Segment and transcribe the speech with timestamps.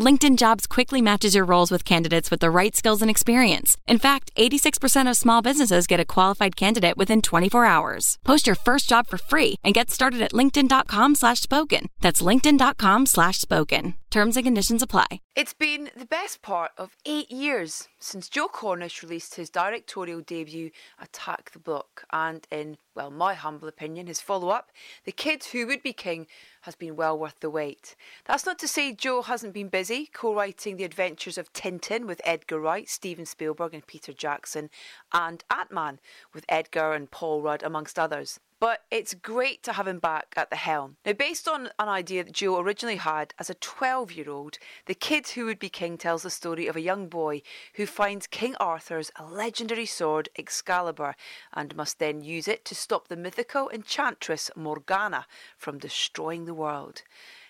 [0.00, 3.76] LinkedIn Jobs quickly matches your roles with candidates with the right skills and experience.
[3.86, 8.18] In fact, 86% of small businesses get a qualified candidate within 24 hours.
[8.24, 11.88] Post your first job for free and get started at linkedin.com slash spoken.
[12.00, 13.94] That's linkedin.com slash spoken.
[14.10, 15.20] Terms and conditions apply.
[15.36, 20.70] It's been the best part of eight years since Joe Cornish released his directorial debut,
[21.00, 24.72] Attack the Block, and in, well, my humble opinion, his follow up,
[25.04, 26.26] The Kid Who Would Be King,
[26.62, 27.96] has been well worth the wait.
[28.26, 32.20] That's not to say Joe hasn't been busy co writing The Adventures of Tintin with
[32.24, 34.70] Edgar Wright, Steven Spielberg, and Peter Jackson,
[35.12, 36.00] and Ant Man
[36.34, 38.40] with Edgar and Paul Rudd, amongst others.
[38.60, 40.98] But it's great to have him back at the helm.
[41.06, 44.94] Now, based on an idea that Joe originally had as a 12 year old, The
[44.94, 47.40] Kid Who Would Be King tells the story of a young boy
[47.74, 51.16] who finds King Arthur's legendary sword Excalibur
[51.54, 55.26] and must then use it to stop the mythical enchantress Morgana
[55.56, 57.00] from destroying the world.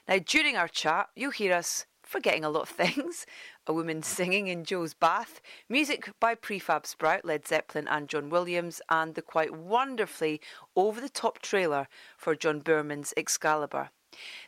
[0.06, 3.24] Now, during our chat, you'll hear us forgetting a lot of things.
[3.66, 8.82] A woman singing in Joe's bath, music by Prefab Sprout, Led Zeppelin, and John Williams,
[8.88, 10.40] and the quite wonderfully
[10.74, 13.90] over the top trailer for John Boorman's Excalibur.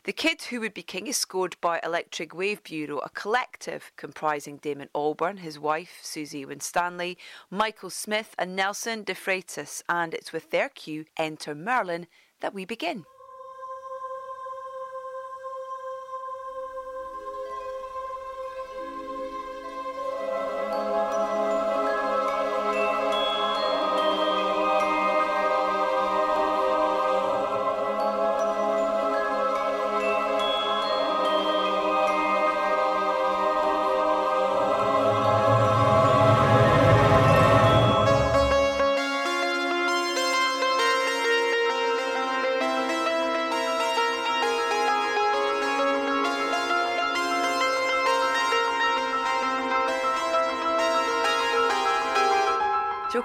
[0.03, 4.57] The Kid Who Would Be King is scored by Electric Wave Bureau, a collective comprising
[4.57, 7.17] Damon Albarn, his wife Suzi Winstanley,
[7.49, 12.07] Michael Smith, and Nelson De Freitas, and it's with their cue, Enter Merlin,
[12.41, 13.05] that we begin.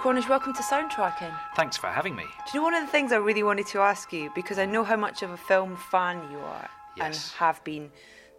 [0.00, 1.34] Cornish, welcome to Soundtracking.
[1.56, 2.22] Thanks for having me.
[2.22, 4.64] Do you know one of the things I really wanted to ask you because I
[4.64, 6.70] know how much of a film fan you are
[7.00, 7.90] and have been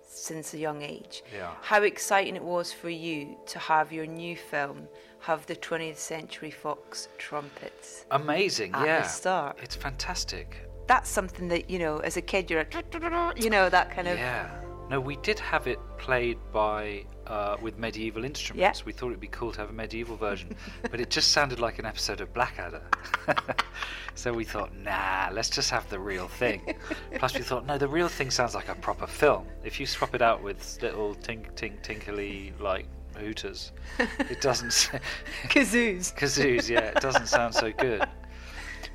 [0.02, 1.22] since a young age.
[1.34, 1.52] Yeah.
[1.62, 4.88] How exciting it was for you to have your new film
[5.20, 8.06] have the 20th Century Fox trumpets.
[8.12, 9.04] Amazing, At the yeah.
[9.04, 9.60] start.
[9.62, 10.66] It's fantastic.
[10.88, 14.18] That's something that you know, as a kid, you're a, you know, that kind of.
[14.18, 14.50] Yeah.
[14.90, 18.80] No, we did have it played by uh, with medieval instruments.
[18.80, 18.86] Yeah.
[18.86, 20.56] We thought it'd be cool to have a medieval version,
[20.90, 22.82] but it just sounded like an episode of Blackadder.
[24.16, 26.74] so we thought, nah, let's just have the real thing.
[27.16, 29.46] Plus, we thought, no, the real thing sounds like a proper film.
[29.64, 34.72] If you swap it out with little tink tink tinkly like hooters, it doesn't.
[35.50, 36.16] Kazoos.
[36.16, 38.08] kazoos yeah it doesn't sound so good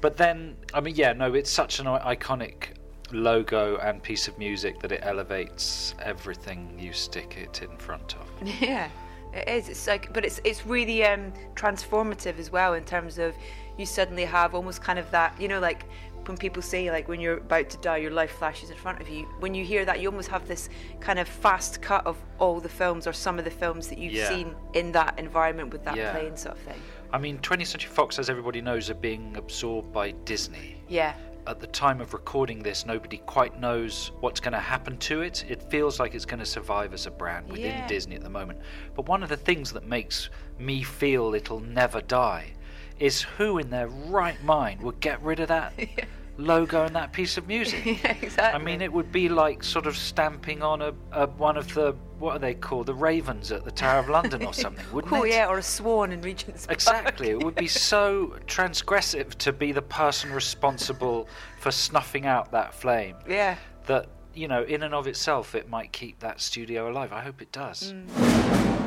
[0.00, 2.69] but then i mean yeah no it's such an iconic
[3.14, 8.48] logo and piece of music that it elevates everything you stick it in front of
[8.60, 8.88] Yeah,
[9.32, 9.69] it is.
[9.69, 13.34] It's like, but it's it's really um, transformative as well in terms of
[13.78, 15.84] you suddenly have almost kind of that, you know, like
[16.26, 19.08] when people say like when you're about to die, your life flashes in front of
[19.08, 19.25] you.
[19.41, 20.69] When you hear that, you almost have this
[21.00, 24.12] kind of fast cut of all the films or some of the films that you've
[24.14, 24.28] Yeah.
[24.28, 26.12] seen in that environment with that Yeah.
[26.12, 26.81] playing sort of thing.
[27.12, 31.12] i mean 20th century fox as everybody knows are being absorbed by disney Yeah,
[31.47, 35.44] at the time of recording this nobody quite knows what's going to happen to it.
[35.49, 37.87] It feels like it's going to survive as a brand within Yeah.
[37.87, 38.59] disney at the moment.
[38.94, 42.53] But one of the things that makes me feel it'll never die
[42.99, 45.72] is who in their right mind would get rid of that
[46.36, 48.42] logo and that piece of music yeah, exactly.
[48.42, 51.94] I mean, it would be like sort of stamping on a, a one of the
[52.18, 55.24] what are they called, the ravens at the Tower of London or something, wouldn't Oh
[55.24, 55.30] it?
[55.30, 56.74] yeah, or a swan in Regent's Park.
[56.76, 57.30] Exactly.
[57.30, 61.28] It would be so transgressive to be the person responsible
[61.60, 63.56] for snuffing out that flame Yeah.
[63.86, 67.12] that, you know, in and of itself, it might keep that studio alive.
[67.12, 67.92] I hope it does.
[67.92, 68.83] Mm.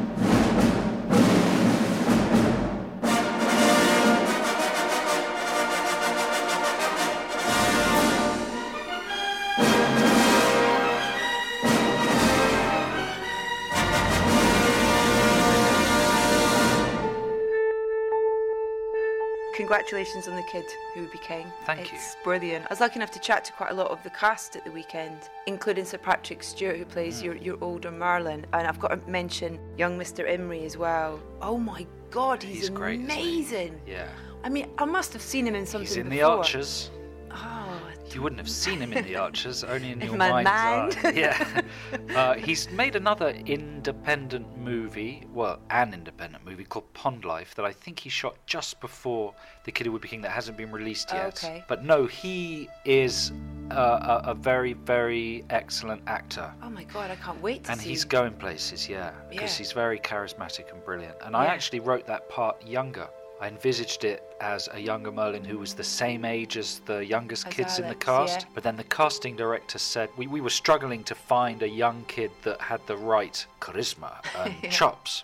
[19.67, 21.51] Congratulations on the kid who became.
[21.65, 21.97] Thank you.
[21.97, 22.63] It's brilliant.
[22.63, 24.71] I was lucky enough to chat to quite a lot of the cast at the
[24.71, 26.89] weekend, including Sir Patrick Stewart, who Mm.
[26.89, 28.45] plays your, your older Merlin.
[28.53, 30.25] And I've got to mention young Mr.
[30.25, 31.19] Imrie as well.
[31.41, 33.21] Oh my god, he's, He's great, isn't he?
[33.39, 33.81] amazing.
[33.85, 34.07] Yeah.
[34.45, 36.37] I mean, I must have seen him in something He's in the before.
[36.37, 36.89] Archers.
[37.31, 37.81] Oh,
[38.13, 41.15] You wouldn't have seen him in The Archers, only in In your my mind's mind.
[41.15, 41.19] eye.
[41.19, 41.61] Yeah.
[42.15, 47.71] Uh, he's made another independent movie, well, an independent movie called Pond Life that I
[47.71, 49.33] think he shot just before
[49.65, 51.43] The Kid Who Would Be King that hasn't been released yet.
[51.43, 51.63] okay.
[51.67, 53.31] But no, he is
[53.71, 56.51] uh, a, a very, very excellent actor.
[56.63, 57.89] Oh my god, I can't wait to And see.
[57.89, 59.57] he's going places, yeah, because Yeah.
[59.59, 61.15] he's very charismatic and brilliant.
[61.21, 63.07] And I actually wrote that part younger.
[63.39, 67.47] I envisaged it as a younger Merlin who was the same age as the youngest
[67.47, 68.41] As kids in the cast.
[68.41, 68.47] yeah.
[68.55, 72.31] But then the casting director said we, we were struggling to find a young kid
[72.43, 74.69] that had the right charisma and Yeah.
[74.69, 75.23] chops.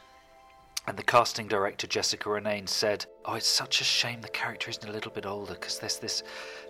[0.86, 4.88] And the casting director Jessica Renane said, "Oh, it's such a shame the character isn't
[4.88, 6.24] a little bit older because there's this,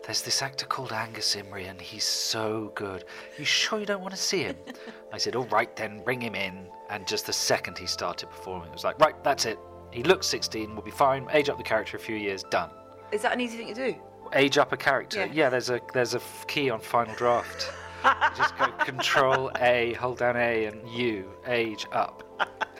[0.05, 3.05] there's this actor called Angus Imrie and he's so good.
[3.39, 4.55] You sure you don't want to see him?"
[5.11, 8.67] I said, "All right then, bring him in." And just the second he started performing,
[8.69, 9.57] it was like, "Right, that's it.
[9.93, 10.73] He looks 16.
[10.73, 11.27] We'll be fine.
[11.31, 12.43] Age up the character a few years.
[12.43, 12.69] Done.
[13.11, 13.95] Is that an easy thing to do?
[14.33, 15.19] Age up a character.
[15.27, 15.31] Yeah.
[15.33, 17.71] Yeah, there's a there's a f- key on Final Draft.
[18.03, 22.23] you just go Control A, hold down A and U, age up,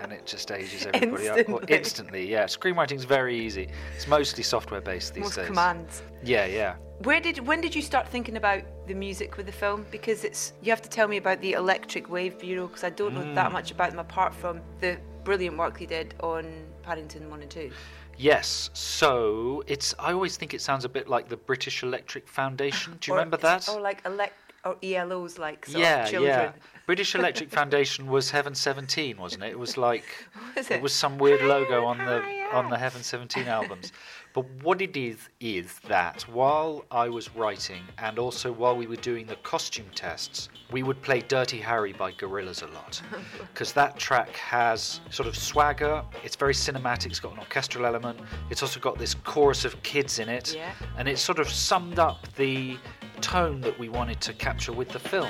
[0.02, 1.78] and it just ages everybody up Or Instantly.
[1.78, 2.32] instantly.
[2.32, 3.70] Yeah, screenwriting's very easy.
[3.96, 5.46] It's mostly software based these Most days.
[5.48, 6.02] commands.
[6.24, 6.76] Yeah, yeah.
[7.04, 9.86] Where did when did you start thinking about the music with the film?
[9.92, 13.14] Because it's you have to tell me about the Electric Wave Bureau because I don't
[13.14, 13.54] know that Mm.
[13.54, 16.46] much about them apart from the brilliant work they did on
[16.84, 17.72] Paddington One and Two.
[18.18, 18.70] Yes.
[18.74, 19.96] So it's.
[19.98, 22.98] I always think it sounds a bit like the British Electric Foundation.
[23.00, 23.68] Do you Or remember that?
[23.70, 24.34] Or like elect
[24.66, 26.30] or ELOs like yeah, of children.
[26.34, 26.52] yeah.
[26.86, 29.52] British Electric Foundation was Heaven 17, wasn't it?
[29.52, 30.06] It was like
[30.56, 30.82] Was it it?
[30.82, 33.92] was some weird logo on the on the Heaven 17 albums.
[34.34, 38.96] But what it is is that while I was writing and also while we were
[38.96, 43.00] doing the costume tests, we would play Dirty Harry by Gorillaz a lot
[43.54, 46.02] because that track has sort of swagger.
[46.24, 47.08] It's very cinematic.
[47.08, 48.20] It's got an orchestral element.
[48.50, 50.72] It's also got this chorus of kids in it, Yeah.
[50.98, 52.78] and it sort of summed up the
[53.22, 55.30] tone that we wanted to capture with the film.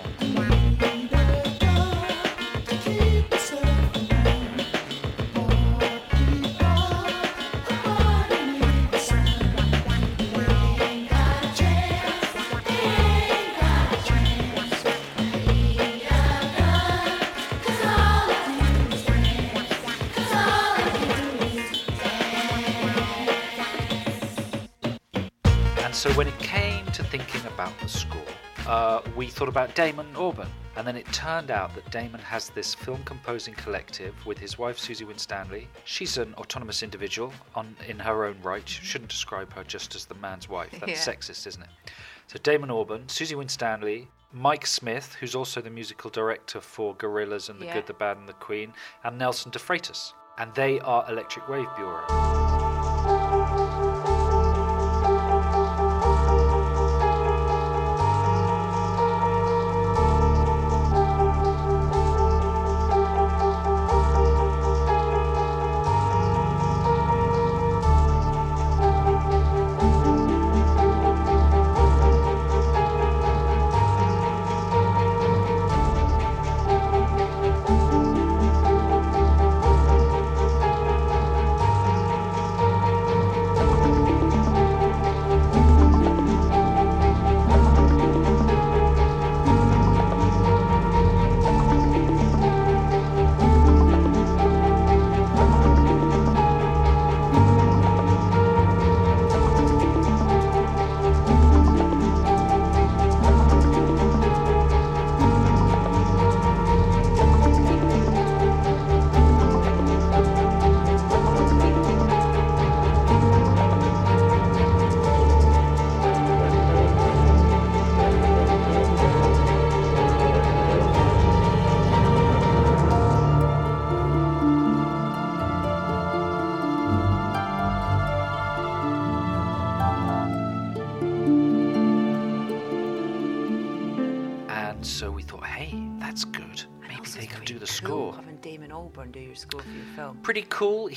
[26.15, 28.21] When it came to thinking about the score,
[28.67, 30.47] uh, we thought about Damon Albarn.
[30.75, 34.77] And then it turned out that Damon has this film composing collective with his wife
[34.77, 35.67] Suzi Winstanley.
[35.85, 38.63] She's an autonomous individual on in her own right.
[38.67, 40.69] You shouldn't describe her just as the man's wife.
[40.79, 41.13] That's Yeah.
[41.13, 41.69] sexist, isn't it?
[42.27, 47.59] So Damon Albarn, Suzi Winstanley, Mike Smith, who's also the musical director for Gorillaz and
[47.59, 47.73] The Yeah.
[47.75, 48.71] Good, the Bad, and the Queen,
[49.03, 50.13] and Nelson DeFreitas.
[50.37, 52.62] And they are Electric Wave Bureau.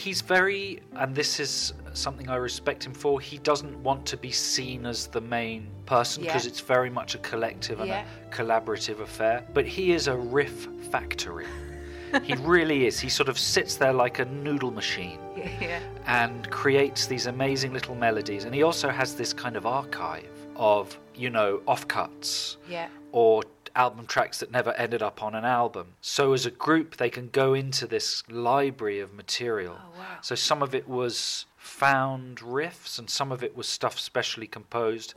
[0.06, 3.20] He's very, and this is something I respect him for.
[3.20, 6.50] He doesn't want to be seen as the main person because Yeah.
[6.50, 8.04] it's very much a collective and Yeah.
[8.24, 9.44] a collaborative affair.
[9.52, 11.48] But he is a riff factory.
[12.22, 13.00] he really is.
[13.00, 17.96] He sort of sits there like a noodle machine Yeah, and creates these amazing little
[17.96, 18.44] melodies.
[18.44, 22.86] And he also has this kind of archive of, you know, offcuts Yeah.
[23.16, 23.42] Or
[23.74, 25.86] album tracks that never ended up on an album.
[26.02, 29.78] So as a group, they can go into this library of material.
[29.80, 30.18] Oh, wow.
[30.20, 35.14] So some of it was found riffs, and some of it was stuff specially composed.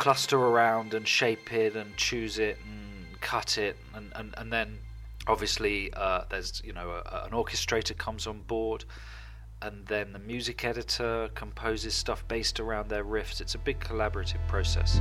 [0.00, 4.78] Cluster around and shape it and choose it and cut it and, and, and then
[5.26, 8.82] obviously uh, there's you know a, an orchestrator comes on board
[9.60, 13.42] and then the music editor composes stuff based around their riffs.
[13.42, 14.98] It's a big collaborative process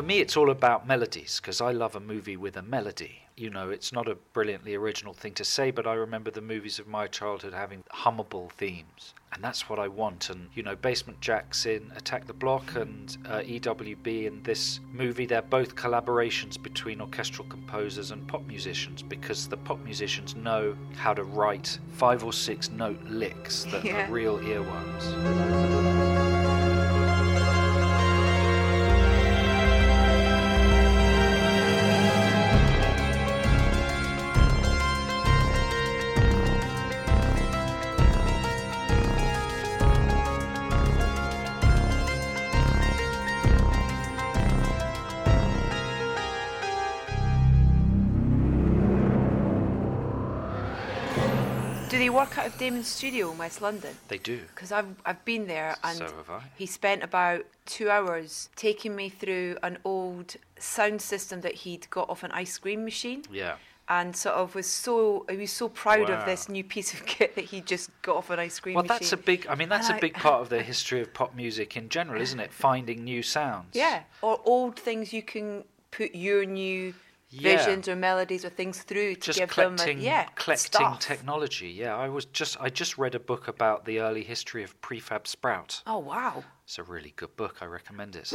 [0.00, 3.20] for me, it's all about melodies because I love a movie with a melody.
[3.36, 6.78] You know, it's not a brilliantly original thing to say, but I remember the movies
[6.78, 9.12] of my childhood having hummable themes.
[9.34, 10.30] And that's what I want.
[10.30, 15.26] And, you know, Basement Jaxx in Attack the Block and uh, EWB in this movie,
[15.26, 21.12] they're both collaborations between orchestral composers and pop musicians because the pop musicians know how
[21.12, 24.08] to write five or six note licks that Yeah.
[24.08, 26.09] are real earworms.
[52.60, 53.96] Damon's studio in West London?
[54.08, 54.40] They do.
[54.54, 56.42] Because I've, I've been there and So have I.
[56.56, 62.10] he spent about two hours taking me through an old sound system that he'd got
[62.10, 63.22] off an ice cream machine.
[63.32, 63.54] Yeah.
[63.88, 66.20] And sort of was so he was so proud Wow.
[66.20, 68.84] of this new piece of kit that he just got off an ice cream Well,
[68.84, 68.98] machine.
[69.00, 69.46] that's a big.
[69.48, 71.88] I mean, that's And a I- big part of the history of pop music in
[71.88, 72.52] general, isn't it?
[72.52, 73.66] Finding new sounds.
[73.72, 76.94] Yeah, or old things you can put your new
[77.32, 77.56] Yeah.
[77.58, 80.98] visions or melodies or things through to Just give them a, yeah, collecting stuff.
[81.00, 81.68] technology.
[81.68, 82.56] Yeah, I was just.
[82.60, 85.82] I just read a book about the early history of prefab sprout.
[85.86, 86.42] Oh wow.
[86.64, 87.58] It's a really good book.
[87.60, 88.32] I recommend it.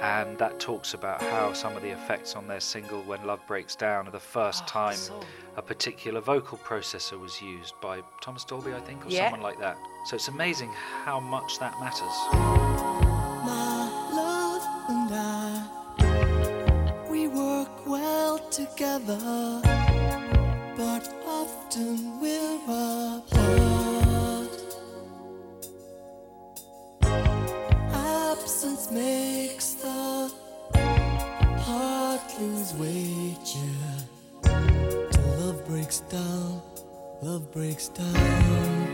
[0.00, 3.74] And that talks about how some of the effects on their single "When Love Breaks
[3.76, 5.20] Down" are the first Oh, time so-
[5.56, 9.24] a particular vocal processor was used by Thomas Dolby, I think, or Yeah.
[9.30, 9.76] someone like that.
[10.06, 10.72] So it's amazing
[11.04, 12.97] how much that matters.
[18.58, 19.62] Together,
[20.76, 24.50] but often we're apart.
[27.92, 30.32] Absence makes the
[31.60, 34.00] heart lose weight, yeah.
[35.12, 36.60] Till love breaks down,
[37.22, 38.87] love breaks down.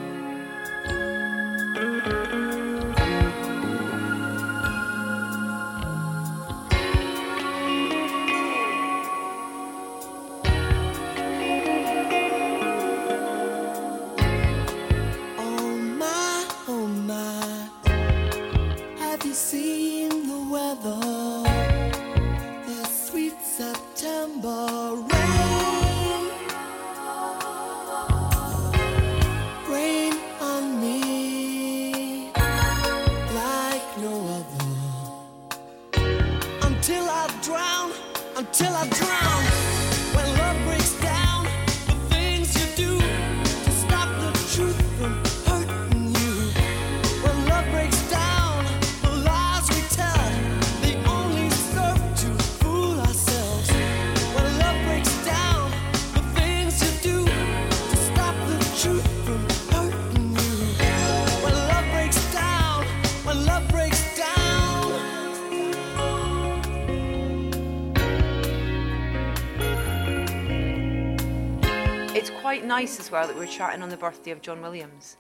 [72.44, 75.16] Quite nice as well that we're chatting on the birthday of John Williams.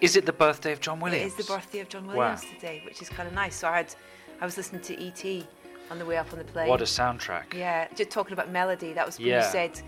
[0.00, 1.34] Is it the birthday of John Williams?
[1.34, 2.14] It is the birthday of John Wow.
[2.14, 3.54] Williams today, which is kind of nice.
[3.56, 3.94] So I had,
[4.40, 5.46] I was listening to E.T.
[5.90, 6.68] on the way up on the plane.
[6.70, 7.52] What a soundtrack.
[7.52, 8.94] Yeah, just talking about melody.
[8.94, 9.44] That was when Yeah.
[9.44, 9.78] you said,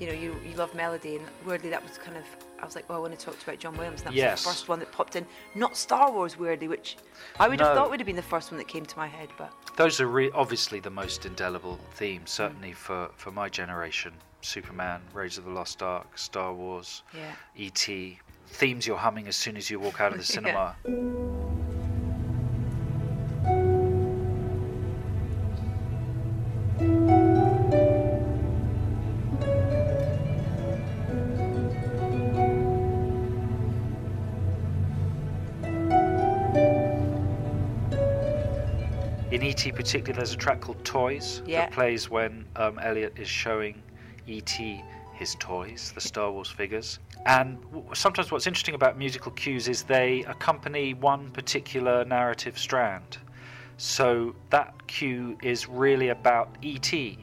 [0.00, 2.24] you know, you you love melody, and weirdly that was kind of.
[2.62, 4.00] I was like, oh, I want to talk to about John Williams.
[4.06, 5.26] And that was the first one that popped in.
[5.54, 6.96] Not Star Wars, weirdly, which
[7.38, 9.28] I would have thought would have been the first one that came to my head.
[9.36, 14.14] But Those are re- obviously the most indelible themes, certainly for, for my generation.
[14.44, 17.32] Superman, Raiders of the Lost Ark, Star Wars, Yeah.
[17.56, 18.18] E.T.
[18.48, 20.76] Themes you're humming as soon as you walk out of the cinema.
[39.30, 39.72] In E.T.
[39.72, 41.62] particularly, there's a track called Toys Yeah.
[41.62, 43.82] that plays when um, Elliot is showing
[44.26, 44.82] E.T.
[45.14, 46.98] his toys, the Star Wars figures.
[47.26, 47.58] And
[47.94, 53.18] sometimes what's interesting about musical cues is they accompany one particular narrative strand.
[53.76, 57.18] So that cue is really about E.T.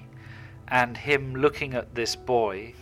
[0.70, 2.74] and him looking at this boy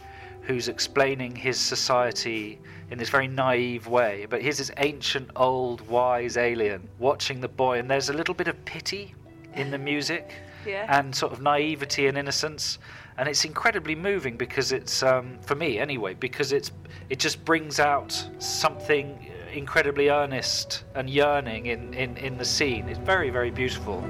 [0.42, 2.60] who's explaining his society
[2.90, 4.26] in this very naive way.
[4.30, 8.48] But here's this ancient, old, wise alien watching the boy, and there's a little bit
[8.48, 9.14] of pity
[9.56, 10.32] in the music
[10.66, 10.86] Yeah.
[10.90, 12.78] and sort of naivety and innocence.
[13.18, 16.72] And it's incredibly moving because it's, um, for me anyway, because it's
[17.10, 22.88] it just brings out something incredibly earnest and yearning in, in, in the scene.
[22.90, 24.04] It's very, very beautiful.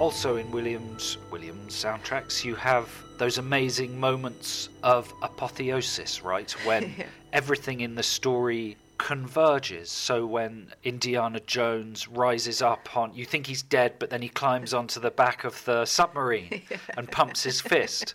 [0.00, 6.50] Also in Williams Williams soundtracks, you have those amazing moments of apotheosis, right?
[6.64, 6.94] When
[7.32, 9.90] everything in the story converges.
[9.90, 14.74] So when Indiana Jones rises up on, you think he's dead, but then he climbs
[14.74, 16.62] onto the back of the submarine
[16.96, 18.14] and pumps his fist.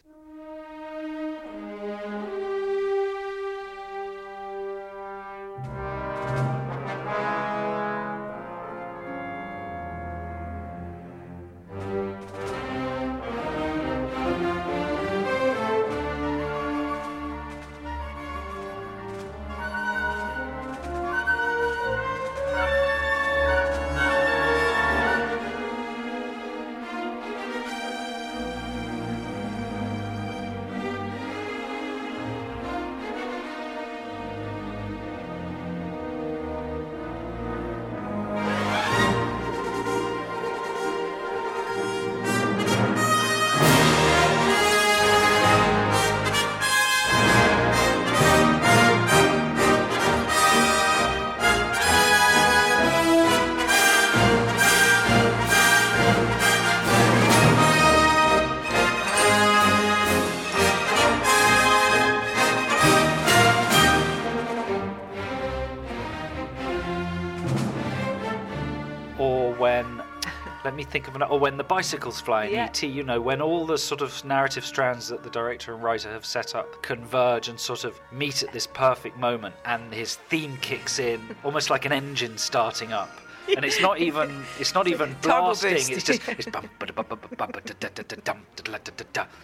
[70.96, 72.66] Think of an or when the bicycles fly in Yeah.
[72.68, 76.10] ET, you know, when all the sort of narrative strands that the director and writer
[76.10, 80.56] have set up converge and sort of meet at this perfect moment and his theme
[80.62, 83.10] kicks in almost like an engine starting up.
[83.58, 86.48] And it's not even it's not even blasting, it's just it's.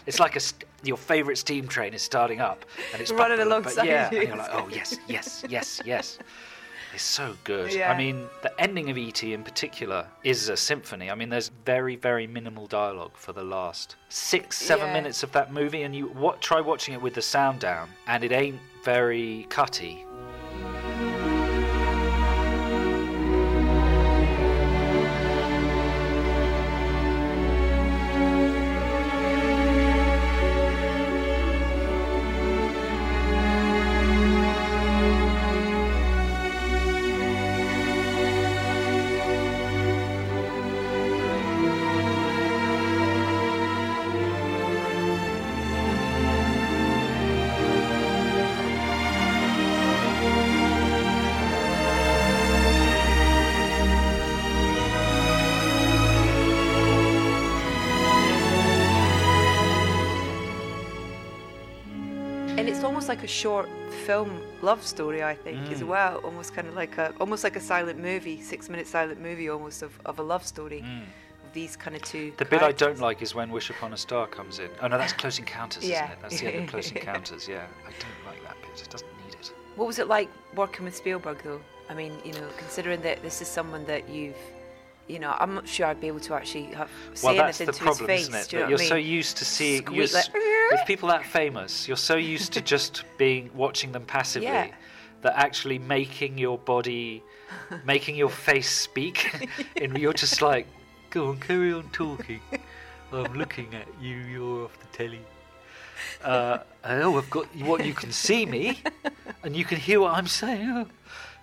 [0.07, 3.43] It's like a st- your favorite steam train is starting up and it's Running ba,
[3.43, 6.17] da, ba, alongside yeah, and you're like, "Oh, yes, yes, yes, yes."
[6.93, 7.73] It's so good.
[7.73, 7.91] Yeah.
[7.91, 11.09] I mean, the ending of ET in particular is a symphony.
[11.09, 14.93] I mean, there's very, very minimal dialogue for the last six, seven Yeah.
[14.93, 18.23] minutes of that movie, and you what, try watching it with the sound down, and
[18.23, 20.05] it ain't very cutty.
[63.11, 63.67] Like a short
[64.07, 65.71] film love story, I think, Mm.
[65.75, 66.15] as well.
[66.29, 69.91] Almost kind of like a, almost like a silent movie, six-minute silent movie, almost of,
[70.05, 70.79] of a love story.
[71.45, 72.27] Of these kind of two.
[72.31, 72.37] Mm.
[72.37, 74.69] The bit I don't like is when Wish Upon a Star comes in.
[74.81, 76.03] Oh no, that's Close Encounters, Yeah.
[76.05, 76.17] isn't it?
[76.21, 77.47] That's the end of Close Encounters.
[77.47, 78.81] Yeah, I don't like that bit.
[78.81, 79.51] It doesn't need it.
[79.75, 81.61] What was it like working with Spielberg, though?
[81.89, 84.37] I mean, you know, considering that this is someone that you've,
[85.11, 87.65] you know, I'm not sure I'd be able to actually have, say well, that's anything
[87.73, 88.29] the to problem, his face.
[88.29, 88.49] isn't it?
[88.49, 89.05] Do you know you're I so mean?
[89.07, 90.33] used to seeing like,
[90.71, 91.87] with people that famous.
[91.87, 94.71] You're so used to just being watching them passively Yeah.
[95.21, 97.23] that actually making your body,
[97.85, 99.49] making your face speak,
[99.81, 100.65] and you're just like,
[101.09, 102.39] go on, carry on talking.
[103.11, 104.15] I'm looking at you.
[104.15, 105.19] You're off the telly.
[106.23, 108.81] Uh, oh, I've got what you can see me,
[109.43, 110.89] and you can hear what I'm saying.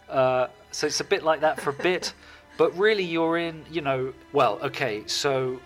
[0.08, 2.14] Uh, so it's a bit like that for a bit,
[2.58, 5.58] but really you're in, you know, well, okay, so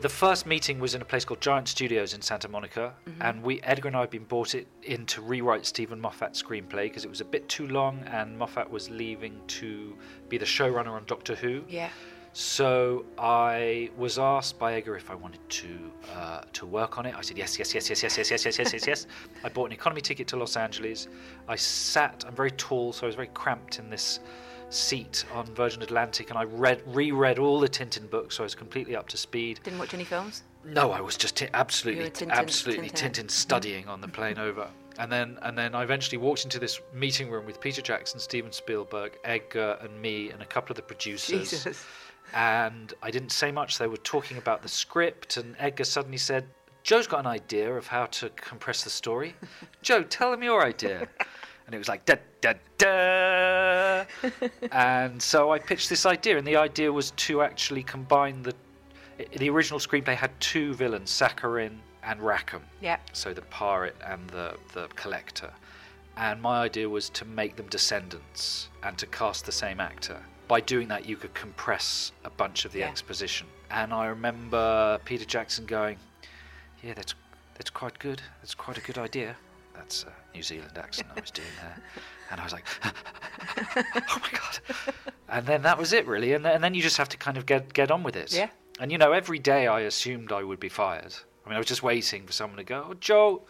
[0.00, 3.60] the first meeting was in a place called Giant Studios in Santa Monica, and we
[3.62, 7.08] Edgar and I had been brought it in to rewrite Steven Moffat's screenplay because it
[7.08, 9.96] was a bit too long, and Moffat was leaving to
[10.28, 11.64] be the showrunner on Doctor Who.
[11.68, 11.88] Yeah.
[12.34, 17.14] So I was asked by Edgar if I wanted to uh, to work on it.
[17.14, 19.06] I said yes, yes, yes, yes, yes, yes, yes, yes, yes, yes, yes.
[19.44, 21.08] I bought an economy ticket to Los Angeles.
[21.46, 22.24] I sat.
[22.26, 24.20] I'm very tall, so I was very cramped in this
[24.72, 28.54] seat on Virgin Atlantic, and I read reread all the Tintin books, so I was
[28.54, 29.60] completely up to speed.
[29.62, 30.42] Didn't watch any films?
[30.64, 33.24] No, I was just t- absolutely, Tintin- absolutely Tintin.
[33.24, 34.68] Tintin studying on the plane over.
[34.98, 38.52] And then, and then I eventually walked into this meeting room with Peter Jackson, Steven
[38.52, 41.50] Spielberg, Edgar, and me, and a couple of the producers.
[41.50, 41.84] Jesus.
[42.34, 43.78] And I didn't say much.
[43.78, 46.46] They were talking about the script, and Edgar suddenly said,
[46.82, 49.34] "Joe's got an idea of how to compress the story.
[49.82, 51.08] Joe, tell him your idea."
[51.66, 54.04] And it was like da da da.
[54.72, 58.54] and so I pitched this idea, and the idea was to actually combine the.
[59.36, 62.62] The original screenplay had two villains, Sakharine and Rackham.
[62.80, 62.96] Yeah.
[63.12, 65.52] So the pirate and the the collector.
[66.16, 70.20] And my idea was to make them descendants and to cast the same actor.
[70.48, 72.88] By doing that, you could compress a bunch of the Yeah.
[72.88, 73.46] exposition.
[73.70, 75.98] And I remember Peter Jackson going,
[76.82, 77.14] "Yeah, that's
[77.54, 78.20] that's quite good.
[78.40, 79.36] That's quite a good idea."
[79.74, 81.76] That's a New Zealand accent I was doing there,
[82.30, 82.64] and I was like,
[83.74, 84.58] "Oh my god!"
[85.28, 86.34] And then that was it, really.
[86.34, 88.32] And then, and then you just have to kind of get get on with it.
[88.32, 88.48] Yeah.
[88.80, 91.14] And you know, every day I assumed I would be fired.
[91.44, 93.42] I mean, I was just waiting for someone to go, oh, "Joe,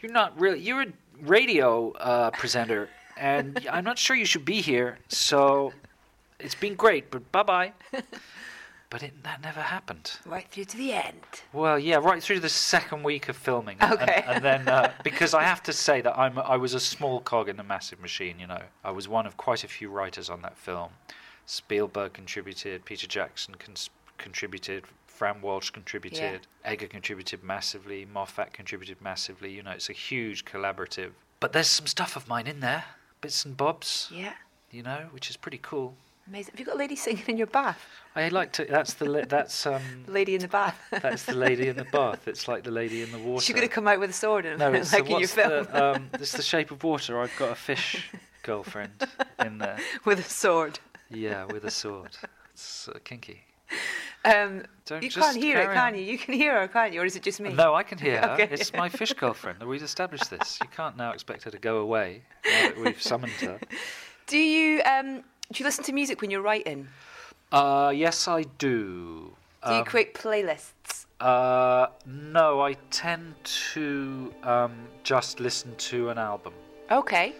[0.00, 0.60] you're not really.
[0.60, 4.98] You're a radio uh, presenter, and I'm not sure you should be here.
[5.08, 5.72] So
[6.38, 7.72] it's been great, but bye bye."
[8.90, 10.18] But it, that never happened.
[10.26, 11.20] Right through to the end.
[11.52, 14.24] Well, yeah, right through the second week of filming, and- Okay.
[14.26, 17.48] and, then uh, because I have to say that I'm I was a small cog
[17.48, 18.40] in a massive machine.
[18.40, 20.90] You know, I was one of quite a few writers on that film.
[21.46, 29.52] Spielberg contributed, Peter Jackson cons- contributed, Fran Walsh contributed, Edgar contributed massively, Moffat contributed massively.
[29.52, 31.10] You know, it's a huge collaborative.
[31.38, 32.84] But there's some stuff of mine in there,
[33.20, 34.10] bits and bobs.
[34.12, 34.34] Yeah.
[34.70, 35.94] You know, which is pretty cool.
[36.30, 36.52] Amazing.
[36.52, 37.84] Have you got a lady singing in your bath?
[38.14, 38.64] I like to.
[38.64, 39.26] That's the.
[39.28, 39.82] That's um.
[40.06, 40.80] Lady in the bath.
[40.90, 42.28] That's the lady in the bath.
[42.28, 43.44] It's like the lady in the water.
[43.44, 45.28] She's going to come out with a sword and No, it's like the, in your
[45.28, 45.64] film.
[45.64, 47.20] the, um, it's the shape of water.
[47.20, 48.12] I've got a fish
[48.44, 48.92] girlfriend
[49.44, 49.78] in there.
[50.04, 50.78] with a sword.
[51.10, 52.16] Yeah, with a sword.
[52.52, 53.42] It's uh, kinky.
[54.24, 56.02] Um, Don't you can't hear it, can you?
[56.02, 57.00] You can hear her, can't you?
[57.00, 57.52] Or is it just me?
[57.52, 58.30] No, I can hear her.
[58.34, 58.48] Okay.
[58.52, 59.60] It's my fish girlfriend.
[59.64, 60.58] We've established this.
[60.62, 63.58] You can't now expect her to go away now that we've summoned her.
[64.26, 66.88] Do you um, do you listen to music when you're writing?
[67.52, 69.34] Uh, yes, I do.
[69.66, 71.06] Do you Um, create playlists?
[71.20, 73.34] Uh, no, I tend
[73.74, 76.54] to um, just listen to an album.
[76.90, 77.34] Okay.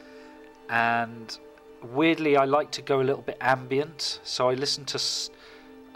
[0.68, 1.38] and
[1.82, 5.30] weirdly i like to go a little bit ambient so i listen to s-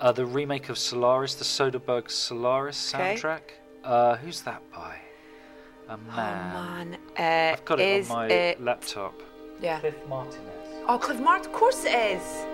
[0.01, 3.15] uh, the remake of solaris the soderbergh solaris Okay.
[3.15, 3.43] soundtrack
[3.85, 4.97] uh, who's that by
[5.89, 9.15] a Oh man man, uh, i've got it is on my laptop
[9.61, 9.79] yeah.
[9.79, 10.54] cliff martinez
[10.87, 11.47] Oh, Clive Martin.
[11.47, 12.54] Of course it is.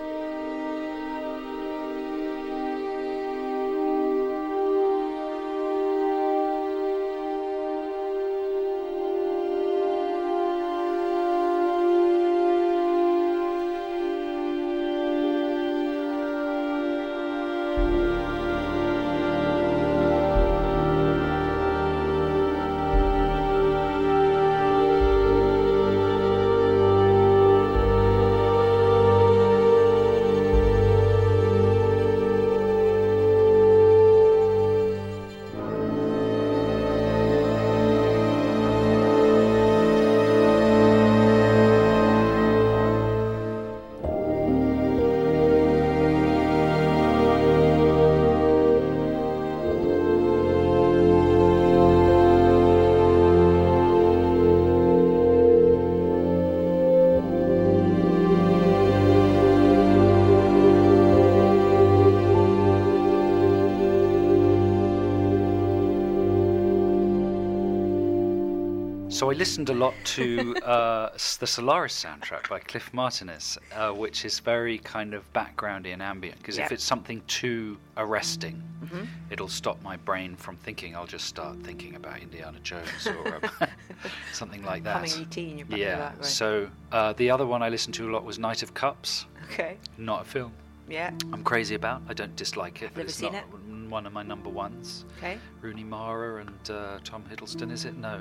[69.21, 74.25] So I listened a lot to uh, the Solaris soundtrack by Cliff Martinez, uh, which
[74.25, 76.39] is very kind of backgroundy and ambient.
[76.39, 79.03] Because if it's something too arresting, Mm-hmm.
[79.29, 80.95] it'll stop my brain from thinking.
[80.95, 83.41] I'll just start thinking about Indiana Jones or um,
[84.33, 85.07] something like that.
[85.07, 86.13] Humming ET in your yeah.
[86.21, 89.27] So uh, the other one I listened to a lot was Knight of Cups.
[89.51, 89.77] Okay.
[89.99, 90.51] Not a film
[90.91, 91.11] Yeah.
[91.31, 92.01] I'm crazy about.
[92.09, 93.89] I don't dislike it, I've but never it's seen not it.
[93.89, 95.05] one of my number ones.
[95.17, 95.37] Okay.
[95.61, 97.97] Rooney Mara and uh, Tom Hiddleston, is it?
[97.97, 98.19] No.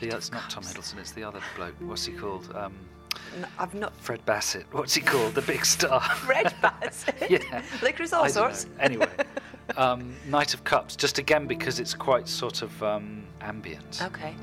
[0.00, 1.74] The, it's not Tom Hiddleston, it's the other bloke.
[1.80, 2.52] What's he called?
[2.54, 2.74] Um,
[3.36, 4.66] N- I've not Fred Bassett.
[4.72, 5.34] What's he called?
[5.34, 6.02] The big star.
[6.26, 7.14] read Bassett.
[7.30, 7.62] yeah.
[7.82, 8.66] Licorice all sorts.
[8.80, 9.08] Anyway,
[9.76, 14.00] um, Knight of Cups, just again because it's quite sort of um, ambient.
[14.02, 14.34] Okay.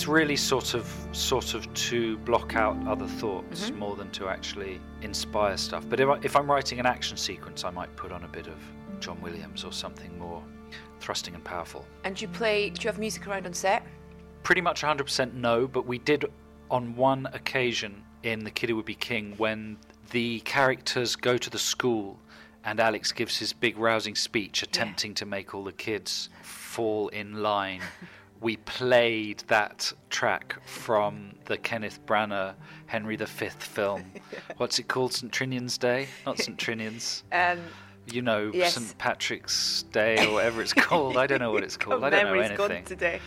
[0.00, 3.78] It's really sort of sort of to block out other thoughts Mm-hmm.
[3.78, 5.84] more than to actually inspire stuff.
[5.90, 8.46] But if, I, if I'm writing an action sequence, I might put on a bit
[8.46, 8.54] of
[8.98, 10.42] John Williams or something more
[11.00, 11.84] thrusting and powerful.
[12.04, 12.70] And you play?
[12.70, 13.82] Do you have music around on set?
[14.42, 16.24] Pretty much 100% no, but we did
[16.70, 19.76] on one occasion in The Kid Who Would Be King when
[20.12, 22.18] the characters go to the school
[22.64, 27.42] and Alex gives his big rousing speech attempting to make all the kids fall in
[27.42, 27.82] line.
[28.40, 32.54] we played that track from the Kenneth Branagh
[32.86, 33.26] Henry V
[33.58, 34.04] film.
[34.56, 35.12] What's it called?
[35.12, 35.30] St.
[35.32, 36.08] Trinian's Day?
[36.24, 36.56] Not St.
[36.58, 37.22] Trinian's.
[37.32, 37.58] Um,
[38.06, 38.74] You know, Yes.
[38.74, 38.96] St.
[38.98, 41.16] Patrick's Day or whatever it's called.
[41.16, 42.02] I don't know what it's called.
[42.02, 42.84] I don't know anything.
[42.84, 43.20] today.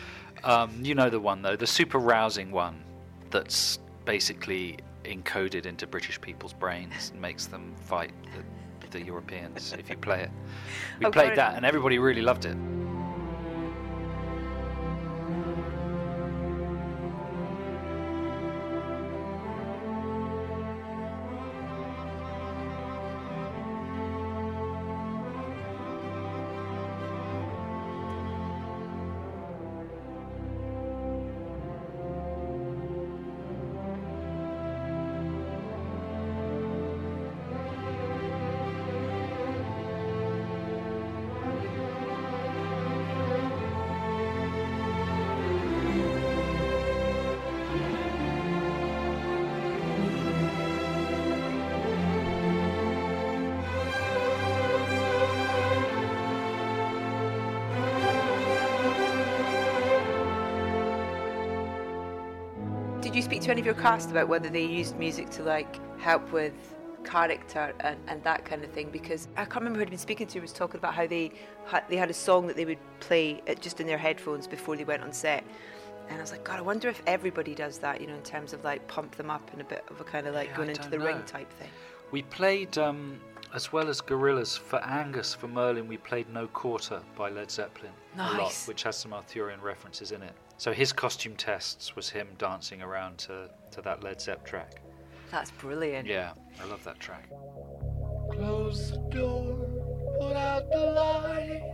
[0.43, 2.84] Um, you know the one though, the super rousing one
[3.30, 9.89] that's basically encoded into British people's brains and makes them fight the, the Europeans if
[9.89, 10.32] you play it.
[10.99, 12.58] We Oh, played that and everybody really loved it.
[63.53, 66.53] Any of your cast about whether they used music to like help with
[67.03, 68.89] character and, and that kind of thing?
[68.89, 71.31] Because I can't remember who I'd been speaking to was talking about how they
[71.67, 74.75] had, they had a song that they would play uh, just in their headphones before
[74.75, 75.43] they went on set.
[76.09, 78.53] And I was like, God, I wonder if everybody does that, you know, in terms
[78.53, 80.69] of like pump them up and a bit of a kind of like Yeah, going
[80.69, 81.69] into the ring type thing.
[82.09, 83.21] We played, um,
[83.53, 87.91] as well as Gorillaz, for Angus, for Merlin, we played No Quarter by Led Zeppelin
[88.17, 90.33] a lot, which has some Arthurian references in it.
[90.57, 94.81] So his costume tests was him dancing around to, to that Led Zepp track.
[95.31, 96.07] That's brilliant.
[96.07, 97.29] Yeah, I love that track.
[98.31, 99.67] Close the door,
[100.19, 101.69] put out the light.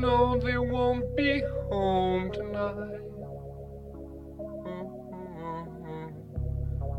[0.00, 3.00] No, they won't be home tonight.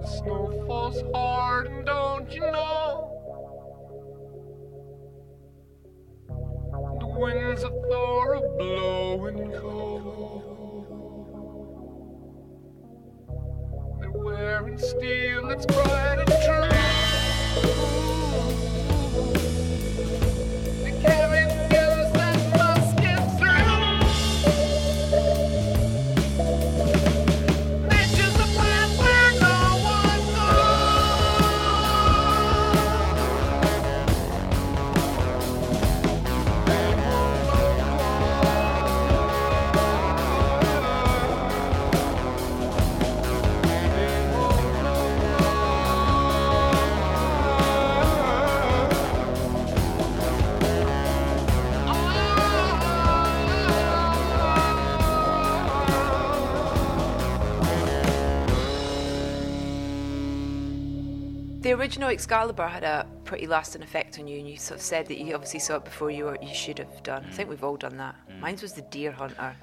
[0.02, 3.17] The snow falls hard, and don't you know?
[7.18, 10.44] Winds of Thor are blowing cold.
[14.00, 18.17] They're wearing steel that's bright and true.
[61.78, 65.18] Original Excalibur had a pretty lasting effect on you, and you sort of said that
[65.20, 67.26] you obviously saw it before you were you should have done.
[67.26, 68.16] I think we've all done that.
[68.30, 68.40] Mm.
[68.40, 69.56] Mine was the Deer Hunter,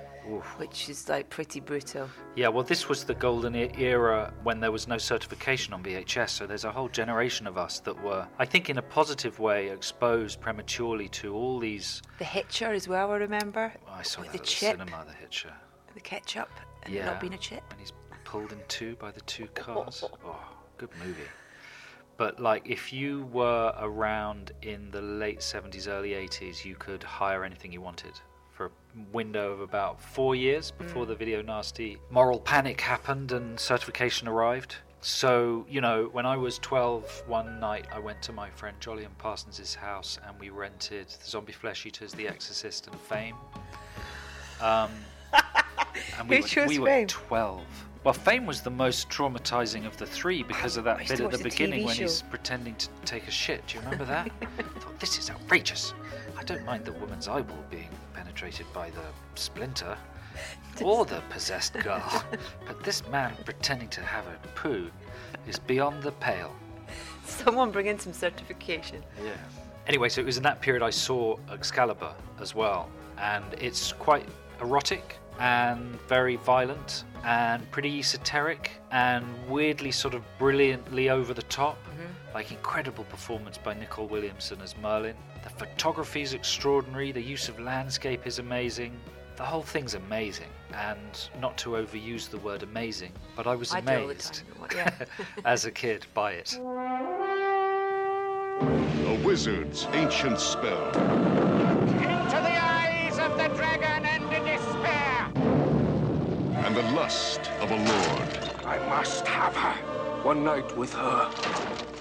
[0.57, 2.09] which is like pretty brutal.
[2.37, 6.47] Yeah, well, this was the golden era when there was no certification on VHS, so
[6.47, 10.41] there's a whole generation of us that were, I think, in a positive way, exposed
[10.41, 12.03] prematurely to all these.
[12.19, 13.73] The Hitcher as well, I remember.
[13.87, 15.53] Oh, I saw with that the chip, the cinema, the Hitcher.
[15.95, 16.51] the ketchup,
[16.85, 17.07] and Yeah.
[17.07, 17.63] not being a chip.
[17.71, 17.93] And he's
[18.25, 20.03] pulled in two by the two cars.
[20.25, 20.37] Oh,
[20.79, 21.21] good movie.
[22.17, 27.45] But like, if you were around in the late 70s, early 80s, you could hire
[27.45, 28.13] anything you wanted
[28.53, 28.71] for a
[29.13, 34.77] window of about four years before the video nasty moral panic happened and certification arrived.
[35.01, 39.19] So, you know, when I was 12, one night I went to my friend Jolyon
[39.19, 43.37] Parsons' house and we rented the Zombie Flesh Eaters, The Exorcist, and Fame.
[44.63, 44.91] Um,
[46.19, 47.63] and we were, we were 12.
[48.05, 51.39] Well, Fame was the most traumatizing of the three because of that bit at the
[51.39, 53.67] beginning TV when he's pretending to take a shit.
[53.67, 54.31] Do you remember that?
[54.43, 55.95] I thought, this is outrageous.
[56.37, 59.97] I don't mind the woman's eyeball being penetrated by the splinter
[60.83, 62.25] or the possessed girl,
[62.67, 64.91] but this man pretending to have a poo
[65.49, 66.55] is beyond the pale.
[67.25, 69.03] Someone bring in some certification.
[69.25, 69.33] Yeah.
[69.87, 74.29] Anyway, so it was in that period I saw Excalibur as well, and it's quite
[74.61, 81.79] erotic and very violent and pretty esoteric and weirdly sort of brilliantly over the top.
[81.85, 82.35] Mm-hmm.
[82.35, 85.17] Like incredible performance by Nicol Williamson as Merlin.
[85.43, 87.13] The photography is extraordinary.
[87.13, 88.97] The use of landscape is amazing.
[89.37, 93.81] The whole thing's amazing, and not to overuse the word amazing, but I was I
[93.81, 94.93] do all the amazed time, yeah.
[95.45, 96.57] as a kid by it.
[99.07, 101.54] A wizard's ancient spell.
[106.77, 108.29] And the lust of a lord
[108.65, 109.75] I must have her.
[110.23, 111.31] One night with her.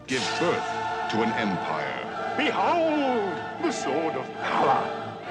[0.08, 0.70] give birth
[1.12, 2.36] to an empire.
[2.38, 4.82] Behold the sword of power,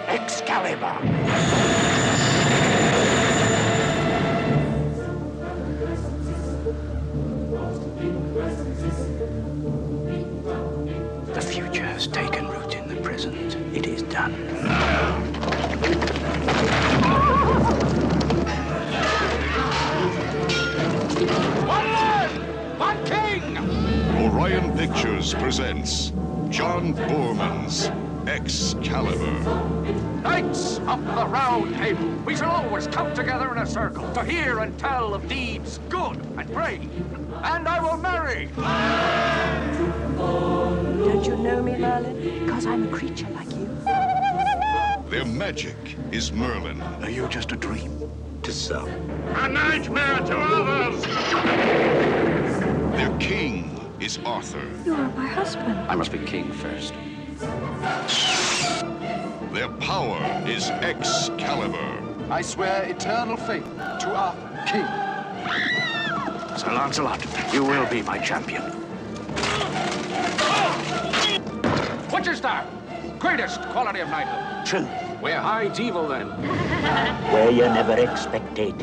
[0.08, 0.96] Excalibur.
[11.32, 13.56] The future has taken root in the present.
[13.74, 15.11] It is done.
[24.42, 26.10] Orion Pictures presents
[26.48, 27.92] John Boorman's
[28.28, 29.30] Excalibur.
[30.20, 34.58] Knights of the Round Table, we shall always come together in a circle to hear
[34.58, 36.90] and tell of deeds good and brave.
[37.44, 38.48] And I will marry.
[40.16, 42.40] Don't you know me, Merlin?
[42.40, 43.68] Because I'm a creature like you.
[45.08, 45.76] Their magic
[46.10, 46.82] is Merlin.
[46.82, 48.10] Are you just a dream?
[48.42, 48.88] To some.
[48.88, 51.04] A nightmare to others.
[52.96, 53.71] Their king
[54.02, 54.68] is Arthur.
[54.84, 55.78] You are my husband.
[55.88, 56.92] I must be king first.
[59.52, 62.02] Their power is Excalibur.
[62.28, 64.86] I swear eternal faith to Arthur, king.
[66.58, 67.24] Sir Lancelot,
[67.54, 68.62] you will be my champion.
[72.10, 72.66] Butcher Star,
[73.20, 74.66] greatest quality of knighthood.
[74.66, 74.88] True,
[75.22, 76.26] We're hides evil then.
[77.32, 78.74] where you never expected.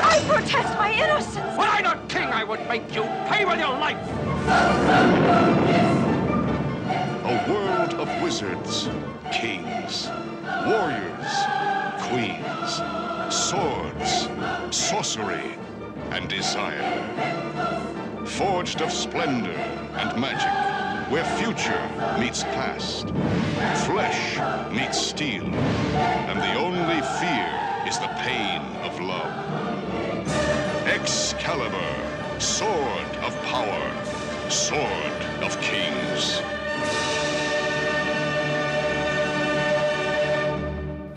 [0.00, 1.56] I protest my innocence.
[1.56, 3.96] Were I not king, I would make you pay with your life.
[7.24, 8.88] A world of wizards,
[9.32, 10.08] kings,
[10.66, 11.32] warriors,
[12.08, 12.80] queens,
[13.34, 14.28] swords,
[14.70, 15.58] sorcery,
[16.10, 17.04] and desire.
[18.24, 20.52] Forged of splendor and magic,
[21.10, 23.08] where future meets past,
[23.86, 24.38] flesh
[24.72, 29.47] meets steel, and the only fear is the pain of love.
[31.08, 36.42] Excalibur, sword of power, sword of kings.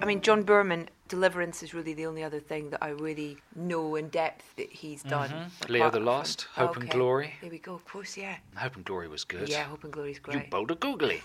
[0.02, 3.96] I mean, John Boorman, Deliverance is really the only other thing that I really know
[3.98, 5.30] in depth that he's done.
[5.30, 5.74] Mm-hmm.
[5.74, 7.34] Leo apart the from- Lost, Hope and Glory.
[7.42, 8.38] There we go, of course, yeah.
[8.56, 9.50] Hope and Glory was good.
[9.50, 10.50] Yeah, Hope and Glory's You great.
[10.50, 11.22] boulder googly.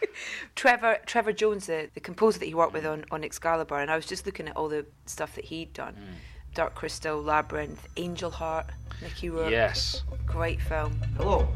[0.54, 3.96] Trevor Trevor Jones, the, the composer that he worked with on, on Excalibur, and I
[3.96, 5.92] was just looking at all the stuff that he'd done.
[5.94, 6.14] Mm.
[6.54, 8.66] Dark Crystal, Labyrinth, Angel Heart,
[9.02, 9.50] Mickey Rourke.
[9.50, 10.02] Yes.
[10.26, 11.00] Great film.
[11.16, 11.48] Hello.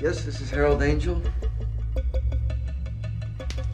[0.00, 1.20] Yes, this is Harold Angel.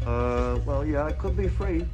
[0.07, 1.87] Uh, well, yeah, I could be free.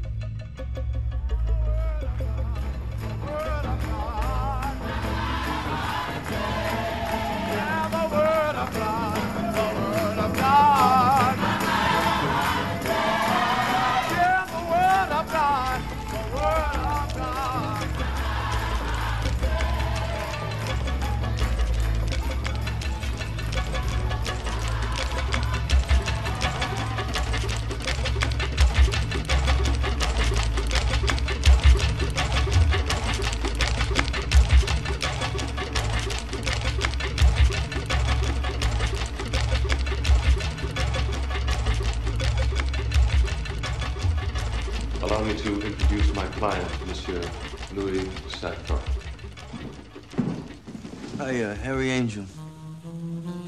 [51.69, 52.25] Harry Angel.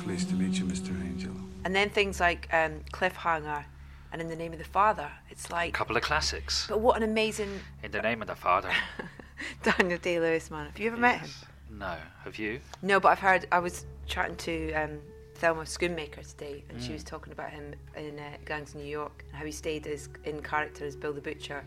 [0.00, 0.90] Pleased to meet you, Mr.
[1.06, 1.32] Angel.
[1.64, 3.64] And then things like um, Cliffhanger
[4.12, 5.10] and In the Name of the Father.
[5.30, 5.70] It's like.
[5.70, 6.66] A couple of classics.
[6.68, 7.48] But what an amazing
[7.82, 8.68] In the name of the Father.
[9.62, 10.66] Daniel Day Lewis, man.
[10.66, 11.30] Have you ever met him?
[11.70, 12.60] No, have you?
[12.82, 13.46] No, but I've heard.
[13.50, 14.98] I was chatting to um,
[15.36, 16.94] Thelma Schoonmaker today, and she Mm.
[16.96, 20.10] was talking about him in uh, Gangs of New York and how he stayed as
[20.24, 21.64] in character as Bill the Butcher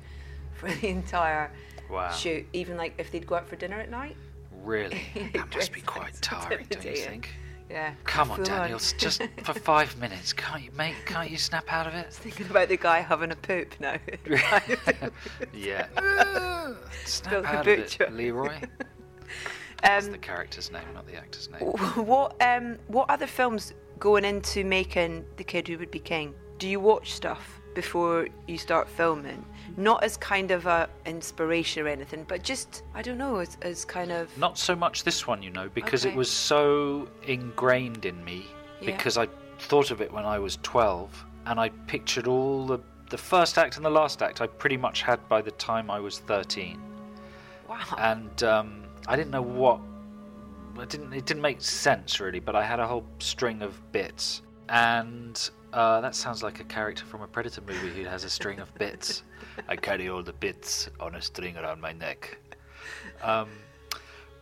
[0.53, 1.49] for the entire
[1.89, 2.11] Wow.
[2.11, 2.45] shoot.
[2.53, 4.15] Even like if they'd go out for dinner at night.
[4.63, 5.01] Really?
[5.33, 7.29] That must be quite tiring, don't you think?
[7.69, 7.93] Yeah.
[8.03, 10.95] Come on, Daniel, just for five minutes, can't you, mate?
[11.05, 12.13] Can't you snap out of it?
[12.13, 13.97] Thinking about the guy having a poop now.
[15.53, 15.87] Yeah.
[17.05, 18.59] Snap out of it, Leroy.
[19.81, 21.61] That's Um, the character's name, not the actor's name.
[21.61, 26.33] what um what other films going into making the kid who would be king?
[26.57, 29.43] Do you watch stuff before you start filming?
[29.77, 33.85] Not as kind of a inspiration or anything, but just I don't know, as, as
[33.85, 36.13] kind of Not so much this one, you know, because Okay.
[36.13, 38.45] it was so ingrained in me.
[38.81, 38.95] Yeah.
[38.95, 39.27] Because I
[39.59, 43.75] thought of it when I was 12, and I pictured all the the first act
[43.77, 46.81] and the last act I pretty much had by the time I was 13.
[47.69, 47.77] wow.
[47.99, 49.79] and um, I didn't know what.
[50.79, 51.13] It didn't.
[51.13, 56.01] It didn't make sense really, but I had a whole string of bits, and uh,
[56.01, 59.23] that sounds like a character from a Predator movie who has a string of bits.
[59.67, 62.37] I carry all the bits on a string around my neck.
[63.21, 63.49] Um,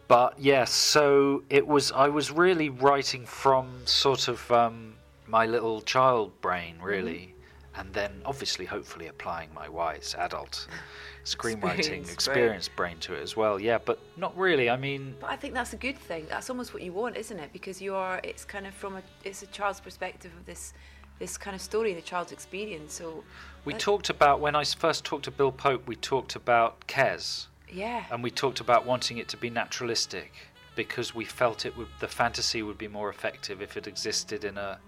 [0.07, 1.91] but yeah, so it was.
[1.93, 7.33] I was really writing from sort of um, my little child brain, really,
[7.75, 10.67] and then obviously, hopefully, applying my wise adult
[11.23, 12.91] screenwriting Experience experience, brain.
[12.91, 13.57] brain to it as well.
[13.57, 14.69] Yeah, but not really.
[14.69, 16.25] I mean, But I think that's a good thing.
[16.27, 17.53] That's almost what you want, isn't it?
[17.53, 20.73] Because you are it's kind of from a it's a child's perspective of this
[21.21, 22.93] this kind of story, the child's experience.
[22.95, 23.23] So
[23.63, 25.83] we talked about when I first talked to Bill Pope.
[25.85, 28.03] We talked about Kes, Yeah.
[28.11, 30.33] and we talked about wanting it to be naturalistic
[30.75, 34.57] because we felt it would the fantasy would be more effective if it existed in
[34.57, 34.79] a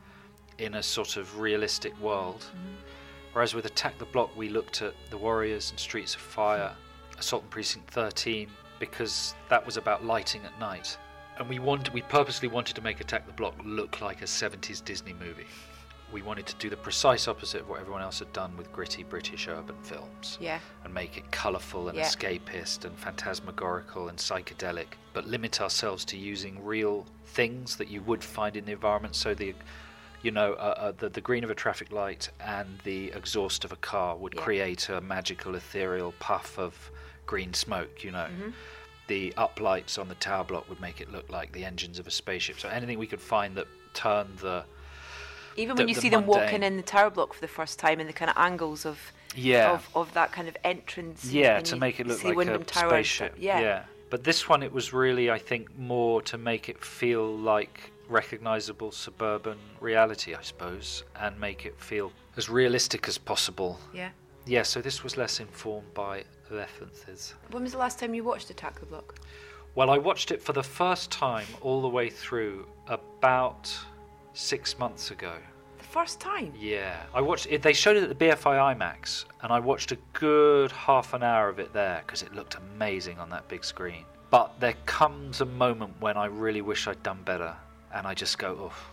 [0.57, 2.41] in a sort of realistic world.
[2.41, 2.75] Mm-hmm.
[3.33, 6.71] Whereas with Attack the Block, we looked at The Warriors and Streets of Fire,
[7.17, 8.47] Assault on Precinct 13,
[8.79, 10.97] because that was about lighting at night.
[11.39, 14.85] And we wanted, we purposely wanted to make Attack the Block look like a 70s
[14.85, 15.47] Disney movie.
[16.13, 19.01] We wanted to do the precise opposite of what everyone else had done with gritty
[19.03, 20.59] British urban films Yeah.
[20.83, 22.05] and make it colourful and Yeah.
[22.05, 28.23] escapist and phantasmagorical and psychedelic, but limit ourselves to using real things that you would
[28.23, 29.15] find in the environment.
[29.15, 29.55] So the,
[30.21, 33.71] you know, uh, uh, the the green of a traffic light and the exhaust of
[33.71, 34.43] a car would Yeah.
[34.43, 36.91] create a magical ethereal puff of
[37.25, 38.03] green smoke.
[38.03, 38.27] You know.
[38.29, 38.53] Mhm.
[39.07, 42.11] The uplights on the tower block would make it look like the engines of a
[42.11, 42.59] spaceship.
[42.59, 44.63] So anything we could find that turned the
[45.57, 47.79] Even the- when you the see them walking in the tower block for the first
[47.79, 49.71] time and the kind of angles of Yeah.
[49.73, 51.25] of, of that kind of entrance.
[51.25, 53.35] Yeah, to make it look like Wyndham a Tower spaceship.
[53.37, 53.85] Yeah.
[54.09, 58.91] But this one, it was really, I think, more to make it feel like recognizable
[58.91, 63.79] suburban reality, I suppose, and make it feel as realistic as possible.
[63.93, 64.09] Yeah.
[64.45, 67.33] Yeah, so this was less informed by references.
[67.51, 69.15] When was the last time you watched Attack the Block?
[69.73, 73.75] Well, I watched it for the first time all the way through about
[74.33, 75.33] six months ago.
[75.77, 76.53] The first time.
[76.57, 77.61] Yeah, I watched it.
[77.61, 81.49] They showed it at the BFI IMAX, and I watched a good half an hour
[81.49, 84.05] of it there because it looked amazing on that big screen.
[84.29, 87.55] But there comes a moment when I really wish I'd done better,
[87.93, 88.89] and I just go, "Oof."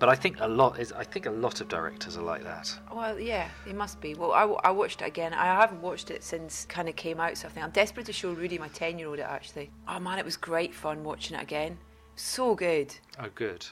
[0.00, 0.90] But I think a lot is.
[0.92, 2.76] I think a lot of directors are like that.
[2.92, 4.16] Well, yeah, they must be.
[4.16, 5.32] Well, I watched it again.
[5.32, 8.12] I haven't watched it since kind of came out, so I think I'm desperate to
[8.12, 9.70] show Rudy, my 10 year old, it actually.
[9.86, 11.78] Oh man, it was great fun watching it again.
[12.16, 12.92] So good.
[13.20, 13.64] Oh, good.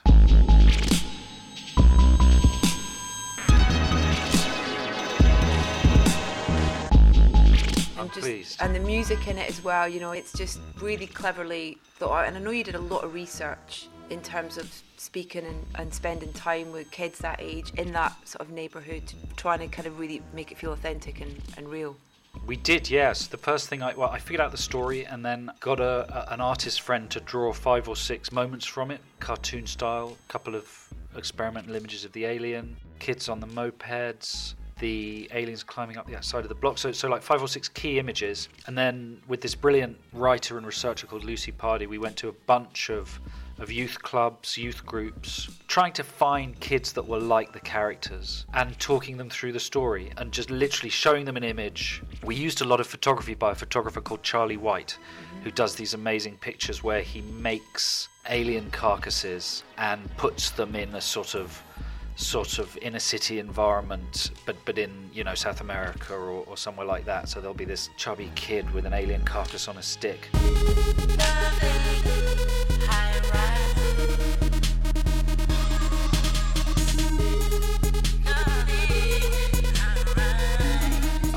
[8.01, 8.63] I'm and just pleased.
[8.63, 12.27] and the music in it as well you know it's just really cleverly thought out
[12.27, 15.95] and i know you did a lot of research in terms of speaking and, and
[15.95, 19.99] spending time with kids that age in that sort of neighborhood trying to kind of
[19.99, 21.97] really make it feel authentic and, and real
[22.47, 23.27] We did, yes.
[23.27, 26.35] The first thing I well, I figured out the story and then got a, a
[26.35, 30.17] an artist friend to draw five or six moments from it, cartoon style.
[30.29, 30.65] A couple of
[31.17, 36.41] experimental images of the alien, kids on the mopeds, the aliens climbing up the outside
[36.41, 36.79] of the block.
[36.79, 38.49] So, so like five or six key images.
[38.67, 42.33] And then with this brilliant writer and researcher called Lucy Pardy, we went to a
[42.33, 43.21] bunch of
[43.61, 48.79] of youth clubs, youth groups, trying to find kids that were like the characters and
[48.79, 52.03] talking them through the story and just literally showing them an image.
[52.25, 54.99] We used a lot of photography by a photographer called Charlie White,
[55.45, 61.01] who does these amazing pictures where he makes alien carcasses and puts them in a
[61.01, 61.63] sort of
[62.17, 66.87] sort of inner city environment, but but in you know South America or, or somewhere
[66.87, 67.29] like that.
[67.29, 70.29] So there'll be this chubby kid with an alien carcass on a stick.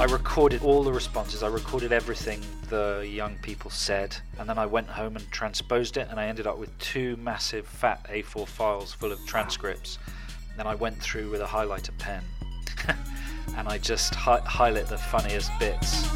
[0.03, 1.43] I recorded all the responses.
[1.43, 6.09] I recorded everything the young people said, and then I went home and transposed it,
[6.09, 9.99] and I ended up with two massive fat A4 files full of transcripts.
[10.55, 12.23] Then I went through with a highlighter pen,
[13.57, 16.07] and I just hi- highlight the funniest bits.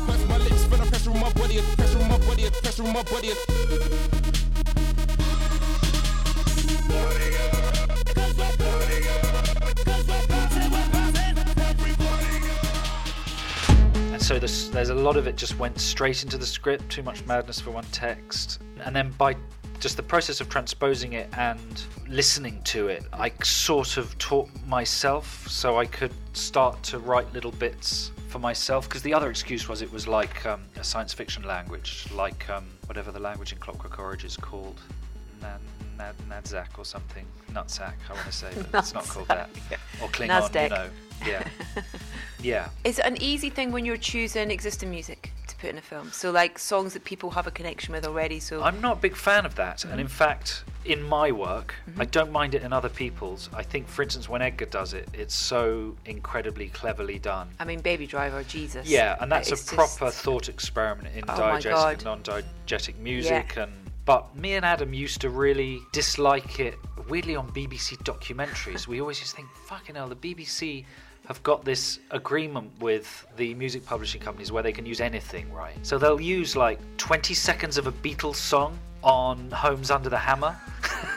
[14.13, 17.01] And so there's, there's a lot of it just went straight into the script, too
[17.01, 18.61] much madness for one text.
[18.85, 19.35] And then by
[19.79, 25.47] just the process of transposing it and listening to it, I sort of taught myself
[25.47, 28.87] so I could start to write little bits for myself.
[28.89, 32.65] Because the other excuse was it was like um, a science fiction language, like um,
[32.87, 34.79] whatever the language in Clockwork Orange is called.
[35.41, 35.59] Nad,
[35.97, 37.25] Nad, Nadzak or something.
[37.51, 39.49] Nutsack, I want to say, but it's not called that.
[40.01, 40.63] Or Klingon, Nasdaq.
[40.63, 40.89] you know.
[41.25, 41.47] Yeah.
[42.41, 42.69] yeah.
[42.83, 46.11] Is it an easy thing when you're choosing existing music to put in a film?
[46.11, 48.39] So like songs that people have a connection with already.
[48.39, 50.01] So I'm not a big fan of that, and Mm-hmm.
[50.01, 53.49] in fact, in my work, I don't mind it in other people's.
[53.53, 57.49] I think, for instance, when Edgar does it, it's so incredibly cleverly done.
[57.59, 58.87] I mean, Baby Driver, Jesus.
[58.87, 63.57] Yeah, and that's a It's just- proper thought experiment in Oh diegetic and non-diegetic music,
[63.57, 63.71] and
[64.05, 66.75] but me and Adam used to really dislike it.
[67.09, 70.85] Weirdly, on BBC documentaries, we always just think, "Fucking hell, the BBC."
[71.27, 75.75] Have got this agreement with the music publishing companies where they can use anything, right?
[75.81, 80.55] So they'll use like 20 seconds of a Beatles song on Homes Under the Hammer,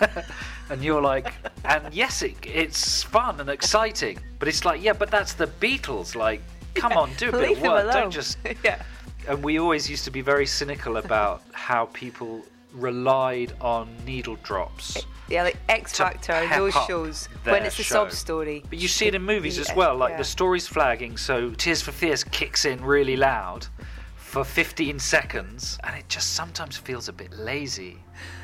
[0.70, 1.32] and you're like,
[1.64, 6.16] and yes, it, it's fun and exciting, but it's like, yeah, but that's the Beatles.
[6.16, 6.42] Like,
[6.74, 7.92] come on, do a bit of work.
[7.92, 8.38] Don't just.
[8.64, 8.82] yeah.
[9.28, 12.42] And we always used to be very cynical about how people
[12.72, 15.04] relied on needle drops.
[15.30, 17.94] Yeah, like X to Factor and those shows when it's a show.
[17.94, 18.64] sub story.
[18.68, 20.18] But you see it in movies as well, like yeah.
[20.18, 23.66] the story's flagging, so Tears for Fears kicks in really loud
[24.16, 27.96] for 15 seconds, and it just sometimes feels a bit lazy.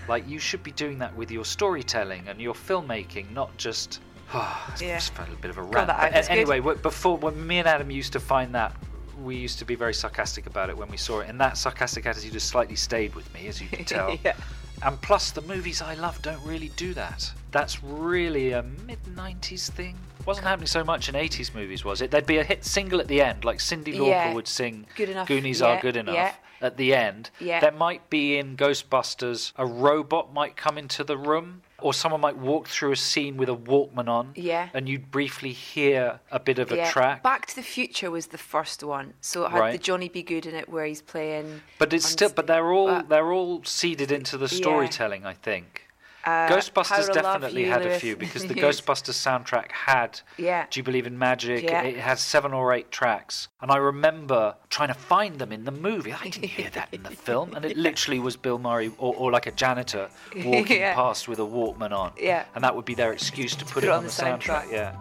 [0.09, 4.01] Like you should be doing that with your storytelling and your filmmaking, not just.
[4.35, 4.97] Oh, it's Yeah.
[4.97, 5.87] just a little bit of a Got rant.
[5.87, 6.39] that But that's a- good.
[6.51, 8.75] anyway, wh- before when me and Adam used to find that,
[9.23, 12.07] we used to be very sarcastic about it when we saw it, and that sarcastic
[12.07, 14.19] attitude has slightly stayed with me, as you can tell.
[14.25, 14.35] Yeah.
[14.83, 17.31] And plus, the movies I love don't really do that.
[17.51, 19.97] That's really a mid 90s thing.
[20.27, 22.11] Wasn't happening so much in 80s movies, was it?
[22.11, 24.35] There'd be a hit single at the end, like Cyndi Lauper Yeah.
[24.35, 26.33] would sing Good enough, Goonies yeah, Are Good Enough yeah.
[26.61, 27.31] at the end.
[27.39, 27.61] Yeah.
[27.61, 32.37] There might be in Ghostbusters, a robot might come into the room, or someone might
[32.37, 34.69] walk through a scene with a Walkman on, Yeah.
[34.73, 37.23] and you'd briefly hear a bit of a track.
[37.23, 40.23] Back to the Future was the first one, so it had the Johnny B.
[40.23, 41.63] Goode in it, where he's playing.
[41.79, 44.57] But it's still, but they're all but- they're all seeded into the Yeah.
[44.59, 45.27] storytelling.
[45.27, 45.86] I think.
[46.27, 50.67] Uh, Ghostbusters Power of Love, definitely had a few because the Ghostbusters soundtrack had Yeah.
[50.69, 51.63] Do You Believe in Magic?
[51.63, 51.83] Yeah.
[51.83, 53.47] It has seven or eight tracks.
[53.63, 56.13] And I remember trying to find them in the movie.
[56.13, 57.55] I didn't hear that in the film.
[57.55, 60.09] And it literally was Bill Murray or, or like a janitor
[60.45, 60.95] walking Yeah.
[60.95, 62.13] past with a Walkman on.
[62.19, 62.45] Yeah.
[62.57, 64.73] And that would be their excuse to put, it on, the soundtrack.
[64.73, 64.97] Yeah.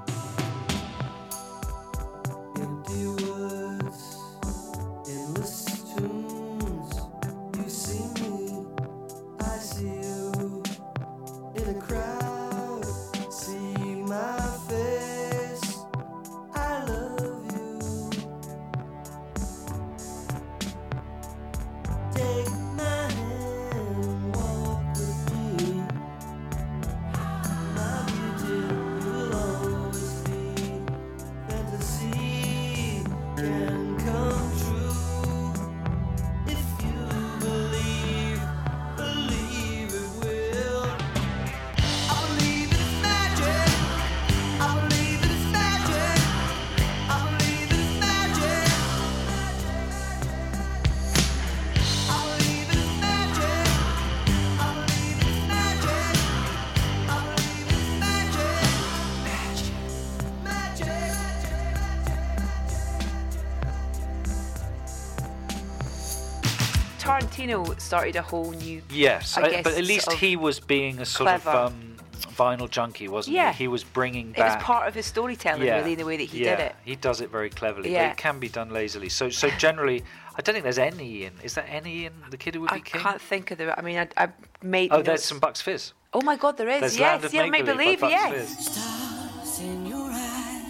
[67.48, 68.82] Tarantino started a whole new.
[68.90, 71.50] Yes, I I- guess, but at least he was being a sort clever.
[71.50, 71.96] of um,
[72.36, 73.52] vinyl junkie, wasn't Yeah.
[73.54, 73.60] he?
[73.64, 74.40] He was bringing back.
[74.40, 76.76] It was part of his storytelling, really, in the way that he yeah, did it.
[76.84, 78.08] He does it very cleverly, Yeah.
[78.10, 79.10] but it can be done lazily.
[79.10, 80.04] So, so generally,
[80.38, 81.34] I don't think there's any in.
[81.44, 83.02] Is there any in the Kid Who Would I Be King?
[83.02, 83.78] can't think of the.
[83.78, 84.30] I mean, I, I
[84.62, 84.92] made.
[84.92, 85.94] Oh, there's some Bucks Fizz.
[86.14, 86.80] Oh my God, there is.
[86.82, 88.02] There's Land yes, of yeah, make Make-Believe believe.
[88.02, 88.56] by Bucks Yes.
[88.56, 88.66] Fizz.
[88.68, 90.64] Stars in your eyes,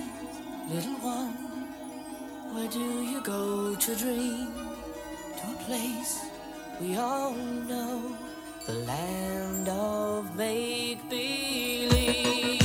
[0.70, 1.34] Little one,
[2.56, 4.52] where do you go to dream?
[5.38, 6.25] To a place
[6.82, 8.16] we all know,
[8.66, 12.62] the land of make believe.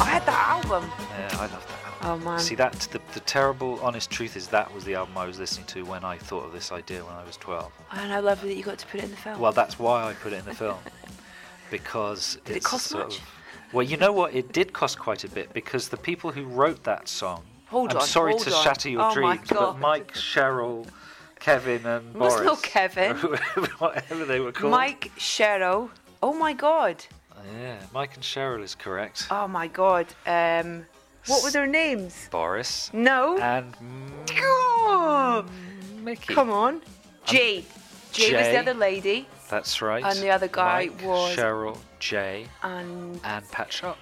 [0.00, 0.90] I had that album.
[1.18, 2.22] Yeah, I love that album.
[2.24, 2.38] Oh man.
[2.40, 5.66] See, that's the, the terrible, honest truth is that was the album I was listening
[5.68, 7.72] to when I thought of this idea when I was 12.
[7.92, 9.40] And I love that you got to put it in the film.
[9.40, 10.78] Well, that's why I put it in the film.
[11.70, 13.18] because Did it cost sort much?
[13.18, 13.24] Of,
[13.72, 14.34] well, you know what?
[14.34, 17.44] It did cost quite a bit because the people who wrote that song.
[17.72, 18.62] Hold I'm on, sorry to on.
[18.64, 20.86] shatter your Oh dreams, but Mike, Cheryl,
[21.40, 22.46] Kevin, and Was Boris.
[22.46, 23.16] no Kevin.
[23.78, 24.70] whatever they were called.
[24.70, 25.88] Mike Cheryl.
[26.22, 27.02] Oh my god.
[27.60, 29.26] Yeah, Mike and Cheryl is correct.
[29.30, 30.06] Oh my god.
[30.26, 30.84] Um,
[31.26, 32.28] what were their names?
[32.30, 33.38] Boris No.
[33.38, 33.74] and
[34.38, 35.44] Oh,
[36.02, 36.34] Mickey.
[36.34, 36.82] come on.
[37.24, 37.64] Jay.
[38.12, 40.04] Jay, was the other lady, That's right.
[40.04, 43.96] And the other guy Mike, was- Cheryl, Jay, and and Pat Sharp.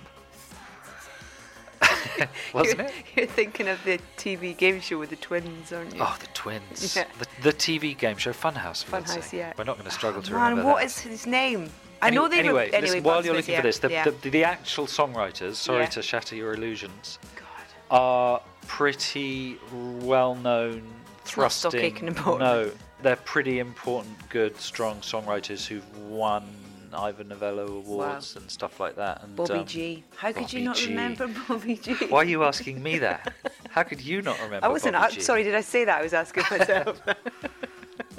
[2.55, 2.93] Wasn't you're, it?
[3.17, 6.01] you're thinking of the TV game show with the twins, aren't you?
[6.03, 6.97] Oh, the twins.
[6.97, 7.05] Yeah.
[7.19, 8.85] The, the TV game show Funhouse.
[8.85, 9.53] Funhouse, yeah.
[9.57, 10.87] We're not going to struggle to Man, remember what that.
[10.87, 11.71] is his name?
[12.03, 12.39] I Any- know they.
[12.39, 14.05] anyway, Re- anyway, listen, while you're looking yeah, for this, the, yeah.
[14.05, 17.45] the, the actual songwriters, sorry to shatter your illusions, God.
[17.91, 19.59] are pretty
[20.01, 20.83] well known,
[21.23, 22.15] It's not stock thrusting.
[22.39, 22.71] No,
[23.03, 26.47] they're pretty important, good, strong songwriters who've won
[26.95, 29.23] Ivor Novello awards and stuff like that.
[29.23, 30.05] And, Bobby um, G.
[30.17, 30.89] How could you not G.
[30.89, 31.95] remember Bobby G?
[32.09, 33.33] Why are you asking me that?
[33.71, 34.65] How could you not remember?
[34.67, 34.95] I wasn't.
[34.95, 35.43] Bobby I'm sorry.
[35.45, 36.01] Did I say that?
[36.01, 37.01] I was asking myself.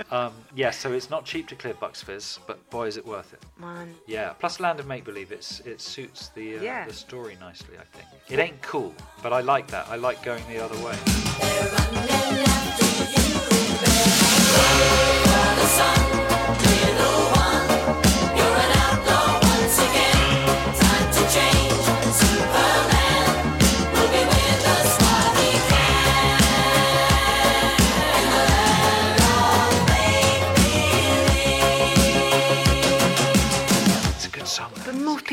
[0.10, 3.34] Um, yeah, so it's not cheap to clear Bucks Fizz, but boy, is it worth
[3.34, 3.42] it.
[3.60, 3.94] Man.
[4.08, 6.86] Yeah, plus Land of Make Believe, it's it suits the uh, Yeah.
[6.88, 7.76] the story nicely.
[7.80, 9.88] I think it ain't cool, but I like that.
[9.90, 10.96] I like going the other way.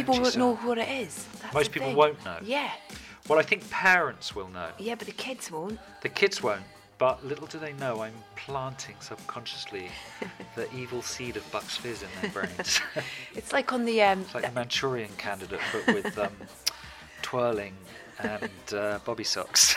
[0.08, 1.26] People won't know what it is.
[1.42, 1.96] That's Most people thing.
[1.96, 2.38] won't know.
[2.42, 2.70] Yeah.
[3.28, 4.68] Well, I think parents will know.
[4.78, 5.78] Yeah, but the kids won't.
[6.02, 6.62] The kids won't.
[6.98, 9.88] But little do they know, I'm planting subconsciously
[10.56, 12.80] the evil seed of Bucks Fizz in their brains.
[13.36, 14.20] It's like on the um.
[14.22, 16.32] It's like the Manchurian candidate, but with um,
[17.22, 17.74] twirling
[18.18, 19.76] and uh, bobby socks.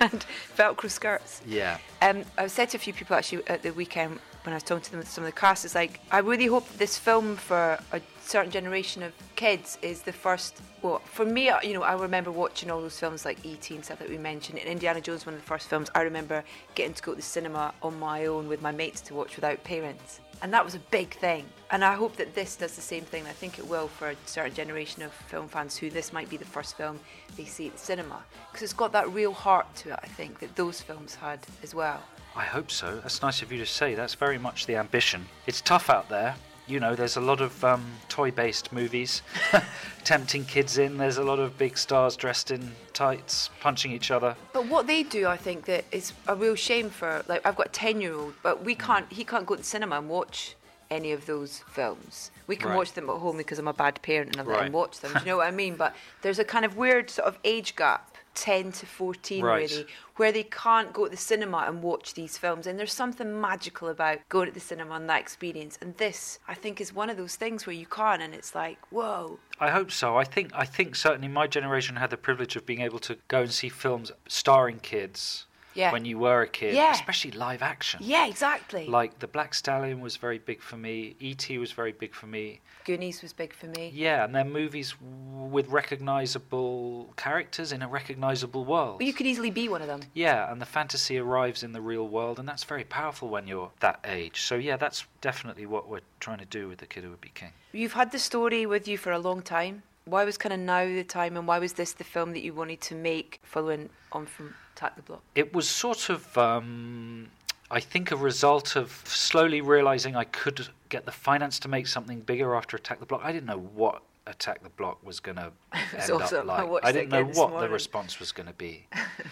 [0.00, 0.26] and
[0.58, 1.40] Velcro skirts.
[1.46, 1.78] yeah.
[2.02, 4.82] Um, I said to a few people actually at the weekend when I was talking
[4.84, 7.78] to them, some of the cast, is like, I really hope that this film for
[7.92, 10.60] a certain generation of kids is the first.
[10.82, 13.74] Well, for me, uh, you know, I remember watching all those films like E.T.
[13.74, 14.58] and stuff that we mentioned.
[14.58, 16.42] And Indiana Jones, one of the first films, I remember
[16.74, 19.62] getting to go to the cinema on my own with my mates to watch without
[19.62, 20.20] parents.
[20.42, 21.44] And that was a big thing.
[21.70, 23.24] And I hope that this does the same thing.
[23.26, 26.36] I think it will for a certain generation of film fans who this might be
[26.36, 26.98] the first film
[27.36, 28.20] they see at the cinema.
[28.50, 31.76] Because it's got that real heart to it, I think, that those films had as
[31.76, 32.02] well.
[32.34, 32.96] I hope so.
[33.00, 33.94] That's nice of you to say.
[33.94, 35.26] That's very much the ambition.
[35.46, 36.34] It's tough out there.
[36.66, 39.20] You know, there's a lot of um, toy-based movies
[40.04, 40.96] tempting kids in.
[40.96, 44.36] There's a lot of big stars dressed in tights, punching each other.
[44.52, 47.22] But what they do, I think, that is a real shame for.
[47.28, 49.10] Like, I've got a ten-year-old, but we can't.
[49.12, 50.54] He can't go to the cinema and watch
[50.90, 52.30] any of those films.
[52.46, 52.76] We can Right.
[52.76, 54.66] watch them at home because I'm a bad parent and I let Right.
[54.66, 55.12] him watch them.
[55.14, 55.74] Do you know what I mean?
[55.76, 58.11] But there's a kind of weird sort of age gap.
[58.34, 59.70] 10 to 14 Right.
[59.70, 63.40] really where they can't go to the cinema and watch these films and there's something
[63.40, 67.10] magical about going to the cinema and that experience and this i think is one
[67.10, 68.22] of those things where you can't.
[68.22, 70.16] and it's like whoa I hope so.
[70.16, 73.42] I think I think certainly my generation had the privilege of being able to go
[73.42, 75.92] and see films starring kids Yeah.
[75.92, 76.92] when you were a kid, Yeah.
[76.92, 78.00] especially live action.
[78.02, 81.16] yeah exactly Like the Black Stallion was very big for me.
[81.20, 81.58] E.T.
[81.58, 82.60] was very big for me.
[82.84, 87.88] Goonies was big for me Yeah, and they're movies w- with recognizable characters in a
[87.88, 88.98] recognizable world.
[88.98, 91.80] but you could easily be one of them Yeah, and the fantasy arrives in the
[91.80, 94.42] real world, and that's very powerful when you're that age.
[94.42, 97.30] So yeah, that's definitely what we're trying to do with the Kid Who Would Be
[97.34, 97.52] King.
[97.72, 99.82] You've had the story with you for a long time.
[100.04, 102.52] Why was kind of now the time, and why was this the film that you
[102.52, 105.22] wanted to make following on from Attack the Block?
[105.36, 107.28] It was sort of, um,
[107.72, 112.20] I think, a result of slowly realizing I could get the finance to make something
[112.20, 113.22] bigger after Attack the Block.
[113.24, 116.36] I didn't know what Attack the Block was going to end awesome.
[116.36, 116.68] I up like.
[116.68, 118.86] watched I didn't know what the response was going to be.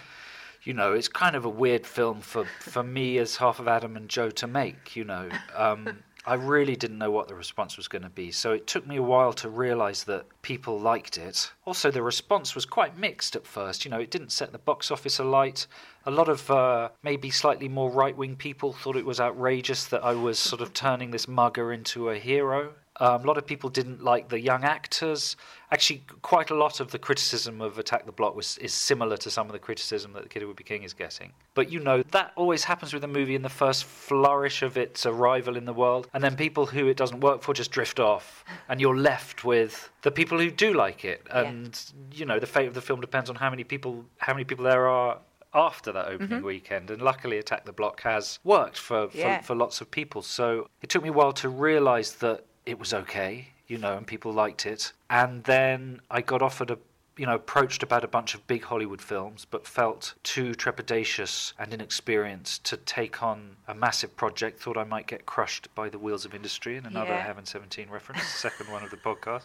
[0.64, 3.94] you know, it's kind of a weird film for, for me as half of Adam
[3.94, 5.28] and Joe to make, you know.
[5.54, 8.30] Um, I really didn't know what the response was going to be.
[8.30, 11.50] So it took me a while to realize that people liked it.
[11.64, 13.84] Also, the response was quite mixed at first.
[13.84, 15.66] You know, it didn't set the box office alight.
[16.04, 20.04] A lot of uh, maybe slightly more right wing people thought it was outrageous that
[20.04, 22.74] I was sort of turning this mugger into a hero.
[23.00, 25.36] Um, a lot of people didn't like the young actors.
[25.72, 29.30] Actually, quite a lot of the criticism of Attack the Block was is similar to
[29.30, 31.32] some of the criticism that The Kid Who Would Be King is getting.
[31.54, 35.06] But you know that always happens with a movie in the first flourish of its
[35.06, 38.44] arrival in the world, and then people who it doesn't work for just drift off,
[38.68, 41.26] and you're left with the people who do like it.
[41.32, 41.80] And
[42.12, 44.64] you know the fate of the film depends on how many people how many people
[44.64, 45.18] there are
[45.52, 46.44] after that opening Mhm.
[46.44, 46.90] weekend.
[46.90, 49.40] And luckily, Attack the Block has worked for, for, Yeah.
[49.40, 50.22] for lots of people.
[50.22, 54.06] So it took me a while to realise that it was okay, you know, and
[54.06, 54.92] people liked it.
[55.10, 56.78] And then I got offered a
[57.16, 61.74] you know, approached about a bunch of big Hollywood films, but felt too trepidatious and
[61.74, 64.62] inexperienced to take on a massive project.
[64.62, 67.20] Thought I might get crushed by the wheels of industry, and another Yeah.
[67.26, 69.42] Heaven 17 reference, second one of the podcast.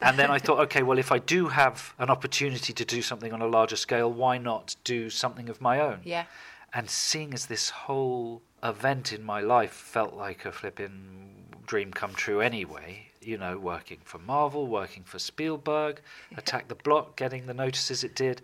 [0.00, 3.32] And then I thought, okay, well, if I do have an opportunity to do something
[3.32, 6.00] on a larger scale, why not do something of my own?
[6.04, 6.24] Yeah.
[6.72, 12.14] And seeing as this whole event in my life felt like a flipping dream come
[12.14, 16.00] true anyway, you know, working for Marvel, working for Spielberg,
[16.36, 18.42] Attack the Block, getting the notices it did.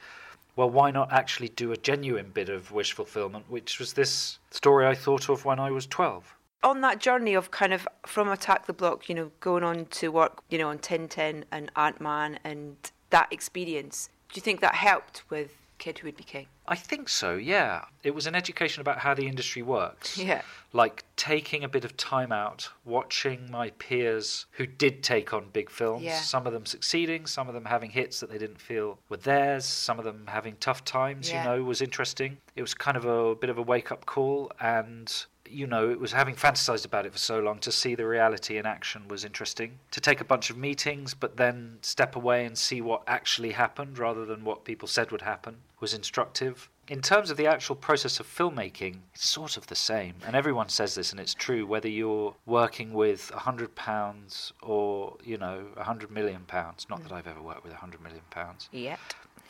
[0.55, 4.87] Well, why not actually do a genuine bit of wish fulfillment, which was this story
[4.87, 6.37] I thought of when I was 12?
[6.63, 10.09] on that journey of kind of from Attack the Block, you know, going on to
[10.09, 12.77] work, you know, on Tintin and Ant Man and
[13.11, 16.47] that experience, do you think that helped with Kid Who Would Be King?
[16.67, 17.85] I think so, yeah.
[18.03, 20.17] It was an education about how the industry works.
[20.25, 20.43] Yeah.
[20.73, 25.71] Like taking a bit of time out, watching my peers who did take on big
[25.71, 26.19] films, Yeah.
[26.21, 29.65] some of them succeeding, some of them having hits that they didn't feel were theirs,
[29.65, 31.45] some of them having tough times, Yeah.
[31.45, 32.39] you know, was interesting.
[32.57, 35.13] It was kind of a bit of a wake up call and
[35.49, 38.57] you know, it was having fantasized about it for so long to see the reality
[38.59, 39.79] in action was interesting.
[39.93, 43.99] To take a bunch of meetings, but then step away and see what actually happened
[43.99, 46.69] rather than what people said would happen was instructive.
[46.89, 50.15] In terms of the actual process of filmmaking, it's sort of the same.
[50.27, 55.17] And everyone says this, and it's true, whether you're working with a hundred pounds or,
[55.25, 56.87] you know, a hundred million pounds.
[56.91, 57.05] Not mm.
[57.05, 58.69] that I've ever worked with a hundred million pounds.
[58.71, 59.01] Yet.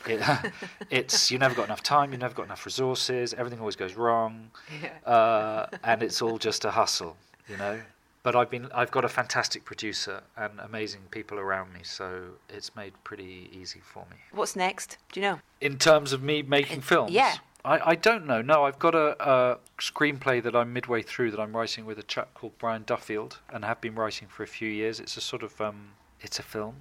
[0.09, 0.20] It,
[0.90, 4.50] it's you never got enough time, you never got enough resources, everything always goes wrong,
[4.82, 5.11] Yeah.
[5.11, 7.16] uh, and it's all just a hustle,
[7.48, 7.80] you know.
[8.22, 12.74] But I've been I've got a fantastic producer and amazing people around me, so it's
[12.74, 14.16] made pretty easy for me.
[14.32, 14.96] What's next?
[15.12, 15.40] Do you know?
[15.61, 17.34] In terms of me making films, yeah.
[17.66, 18.40] I, I don't know.
[18.42, 22.02] No, I've got a, a screenplay that I'm midway through that I'm writing with a
[22.02, 25.00] chap called Brian Duffield, and have been writing for a few years.
[25.00, 25.88] It's a sort of um,
[26.20, 26.76] it's a film,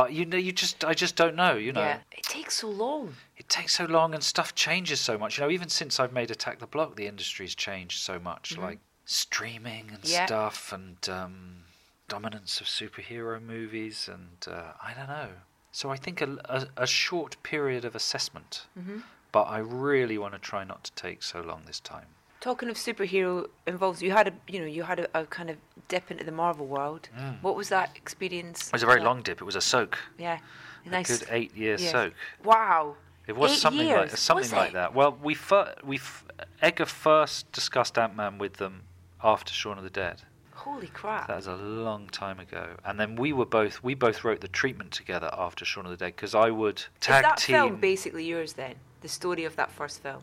[0.00, 1.54] but you know, you just I just don't know.
[1.56, 2.00] You know, Yeah.
[2.12, 3.16] It takes so long.
[3.36, 5.38] it takes so long and stuff changes so much.
[5.38, 8.54] You know, even since I've made Attack the Block, the industry's changed so much.
[8.56, 8.62] Mhm.
[8.62, 10.26] Like streaming and Yeah.
[10.26, 11.64] stuff, and um,
[12.08, 15.30] dominance of superhero movies, and uh, I don't know.
[15.72, 19.02] So I think a, a, a short period of assessment, Mhm.
[19.32, 22.08] but I really want to try not to take so long this time.
[22.40, 25.56] Talking of superhero involves, you had a, you know, you had a, a kind of
[25.88, 27.08] dip into the Marvel world.
[27.18, 27.42] Mm.
[27.42, 28.68] What was that experience?
[28.68, 29.06] It was a very like?
[29.06, 29.40] long dip.
[29.40, 30.38] It was a soak, Yeah.
[30.86, 31.18] a Nice.
[31.18, 31.90] good eight-year Yeah.
[31.90, 32.12] soak.
[32.44, 32.94] Wow.
[33.26, 34.94] It was Eight something years, like something like that.
[34.94, 36.24] Well, we fir- we f-
[36.62, 38.84] Edgar first discussed Ant Man with them
[39.22, 40.22] after Shaun of the Dead.
[40.54, 41.26] Holy crap.
[41.28, 42.76] That was a long time ago.
[42.84, 45.96] And then we were both we both wrote the treatment together after Shaun of the
[45.96, 47.54] Dead because I would tag Is that team.
[47.56, 48.76] film basically yours then?
[49.02, 50.22] The story of that first film?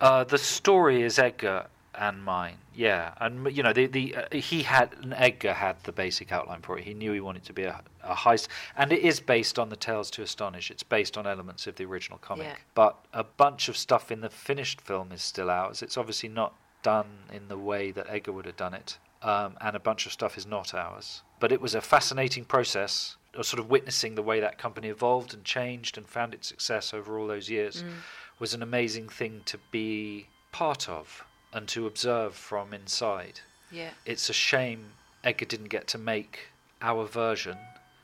[0.00, 2.56] Uh, the story is Edgar and mine.
[2.74, 6.60] Yeah, and you know the the uh, he had and Edgar had the basic outline
[6.62, 6.84] for it.
[6.84, 8.46] He knew he wanted to be a, a heist,
[8.76, 10.70] and it is based on the Tales to Astonish.
[10.70, 12.54] It's based on elements of the original comic, Yeah.
[12.74, 15.82] but a bunch of stuff in the finished film is still ours.
[15.82, 19.74] It's obviously not done in the way that Edgar would have done it, um, and
[19.74, 21.22] a bunch of stuff is not ours.
[21.40, 25.34] But it was a fascinating process of sort of witnessing the way that company evolved
[25.34, 27.90] and changed and found its success over all those years Mm.
[28.38, 33.40] Was an amazing thing to be part of and to observe from inside.
[33.70, 33.90] Yeah.
[34.06, 34.92] It's a shame
[35.24, 36.48] Edgar didn't get to make
[36.80, 37.58] our version,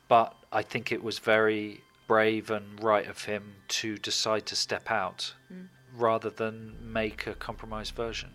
[0.08, 4.90] but I think it was very brave and right of him to decide to step
[4.90, 5.68] out Mm.
[5.94, 8.30] rather than make a compromised version.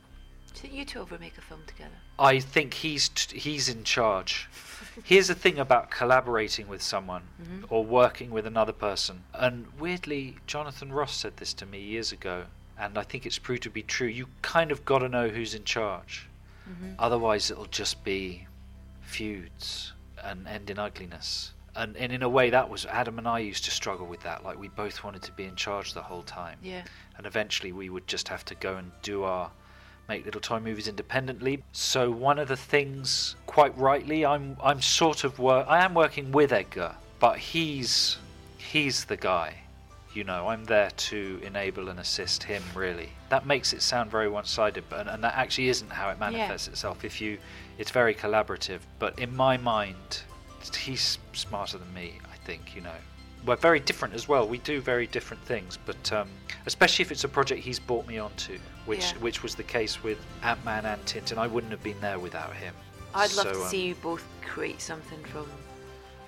[0.47, 1.97] Do you think you two ever make a film together?
[2.17, 4.47] I think he's t- he's in charge.
[5.03, 7.65] Here's the thing about collaborating with someone Mhm.
[7.69, 9.23] or working with another person.
[9.33, 12.45] And weirdly, Jonathan Ross said this to me years ago,
[12.77, 14.07] and I think it's proved to be true.
[14.07, 16.27] You kind of got to know who's in charge.
[16.69, 16.95] Mhm.
[16.99, 18.47] Otherwise, it'll just be
[19.01, 19.93] feuds
[20.23, 21.53] and end in ugliness.
[21.75, 24.43] And, and in a way, that was Adam and I used to struggle with that.
[24.43, 26.83] Like we both wanted to be in charge the whole time Yeah.
[27.17, 29.51] and eventually we would just have to go and do our
[30.09, 31.63] make little toy movies independently.
[31.71, 35.65] So one of the things, quite rightly, I'm I'm sort of work.
[35.69, 38.17] I am working with Edgar, but he's
[38.57, 39.53] he's the guy.
[40.13, 42.63] You know, I'm there to enable and assist him.
[42.75, 46.67] Really, that makes it sound very one-sided, but and that actually isn't how it manifests
[46.67, 47.05] itself.
[47.05, 47.37] If you,
[47.77, 48.79] it's very collaborative.
[48.97, 50.23] But in my mind,
[50.75, 52.19] he's smarter than me.
[52.33, 52.99] I think you know.
[53.45, 54.47] We're very different as well.
[54.47, 56.27] We do very different things, but um,
[56.65, 59.17] especially if it's a project he's brought me onto, which Yeah.
[59.19, 61.37] which was the case with Ant Man and Tintin.
[61.37, 62.73] I wouldn't have been there without him.
[63.15, 65.47] I'd love So, to um, see you both create something from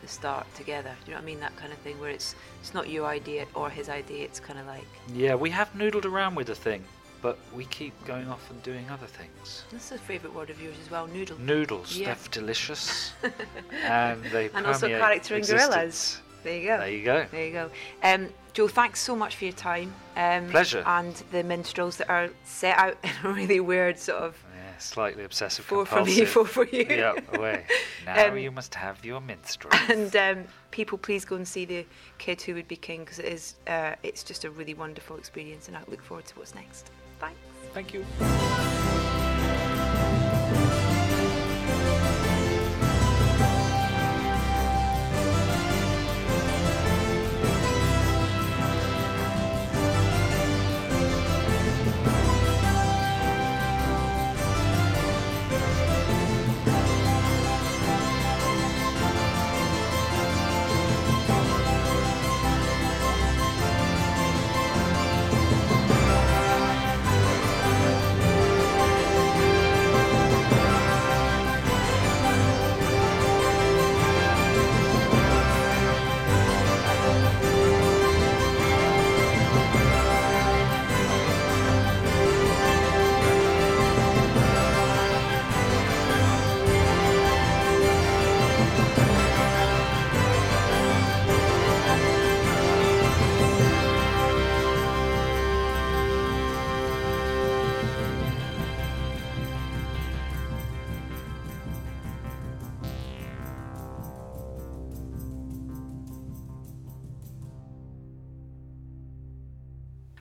[0.01, 0.95] the start together.
[1.05, 1.39] Do you know what I mean?
[1.41, 4.23] That kind of thing where it's it's not your idea or his idea.
[4.23, 6.83] It's kind of like Yeah, we have noodled around with the thing,
[7.21, 9.63] but we keep going off and doing other things.
[9.71, 11.05] that's a favourite word of yours as well.
[11.07, 11.37] Noodle.
[11.39, 12.05] Noodles, Yeah.
[12.13, 13.11] they're delicious,
[13.83, 16.17] and they and also character in Gorillaz.
[16.43, 16.77] There you go.
[16.79, 17.25] There you go.
[17.31, 17.69] There you go.
[18.03, 19.93] Um, Joe, thanks so much for your time.
[20.17, 20.83] Um, Pleasure.
[20.85, 25.23] And the minstrels that are set out in a really weird sort of Yeah, slightly
[25.23, 26.19] obsessive four for compulsive.
[26.19, 26.85] me, four for you.
[26.89, 27.65] yeah, away.
[28.05, 29.71] Now Um, you must have your minstrel.
[29.89, 31.85] And um, people, please go and see the
[32.17, 33.55] kid who would be king because it is.
[33.67, 36.89] Uh, it's just a really wonderful experience, and I look forward to what's next.
[37.19, 37.39] Thanks.
[37.73, 38.03] Thank you.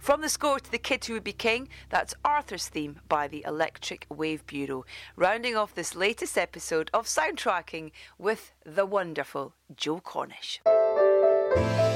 [0.00, 3.44] From the score to The Kid Who Would Be King, that's Arthur's theme by the
[3.46, 10.62] Electric Wave Bureau, rounding off this latest episode of Soundtracking with the wonderful Joe Cornish.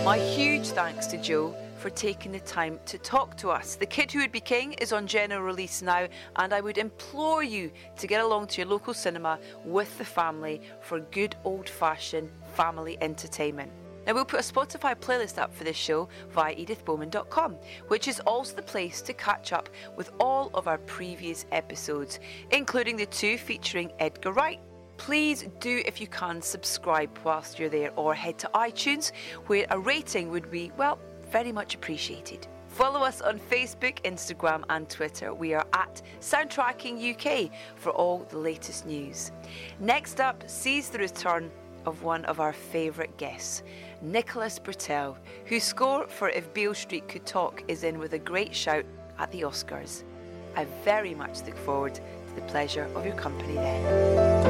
[0.05, 3.77] My huge thanks to Joe for taking the time to talk to us.
[3.77, 7.43] The Kid Who Would Be King is on general release now, and I would implore
[7.43, 12.31] you to get along to your local cinema with the family for good old fashioned
[12.53, 13.73] family entertainment.
[14.07, 17.57] Now, we'll put a Spotify playlist up for this show via edithbowman.com,
[17.89, 22.97] which is also the place to catch up with all of our previous episodes, including
[22.97, 24.61] the two featuring Edgar Wright.
[24.97, 29.13] Please do, if you can, subscribe whilst you're there or head to iTunes,
[29.47, 30.99] where a rating would be, well,
[31.31, 32.47] very much appreciated.
[32.69, 35.33] Follow us on Facebook, Instagram, and Twitter.
[35.33, 39.31] We are at Soundtracking UK for all the latest news.
[39.79, 41.51] Next up, sees the return
[41.87, 43.63] of one of our favourite guests,
[44.03, 45.17] Nicholas Britell,
[45.47, 48.85] whose score for If Beale Street Could Talk is in with a great shout
[49.19, 50.03] at the Oscars.
[50.57, 52.03] I very much look forward to
[52.35, 54.45] the pleasure of your company then.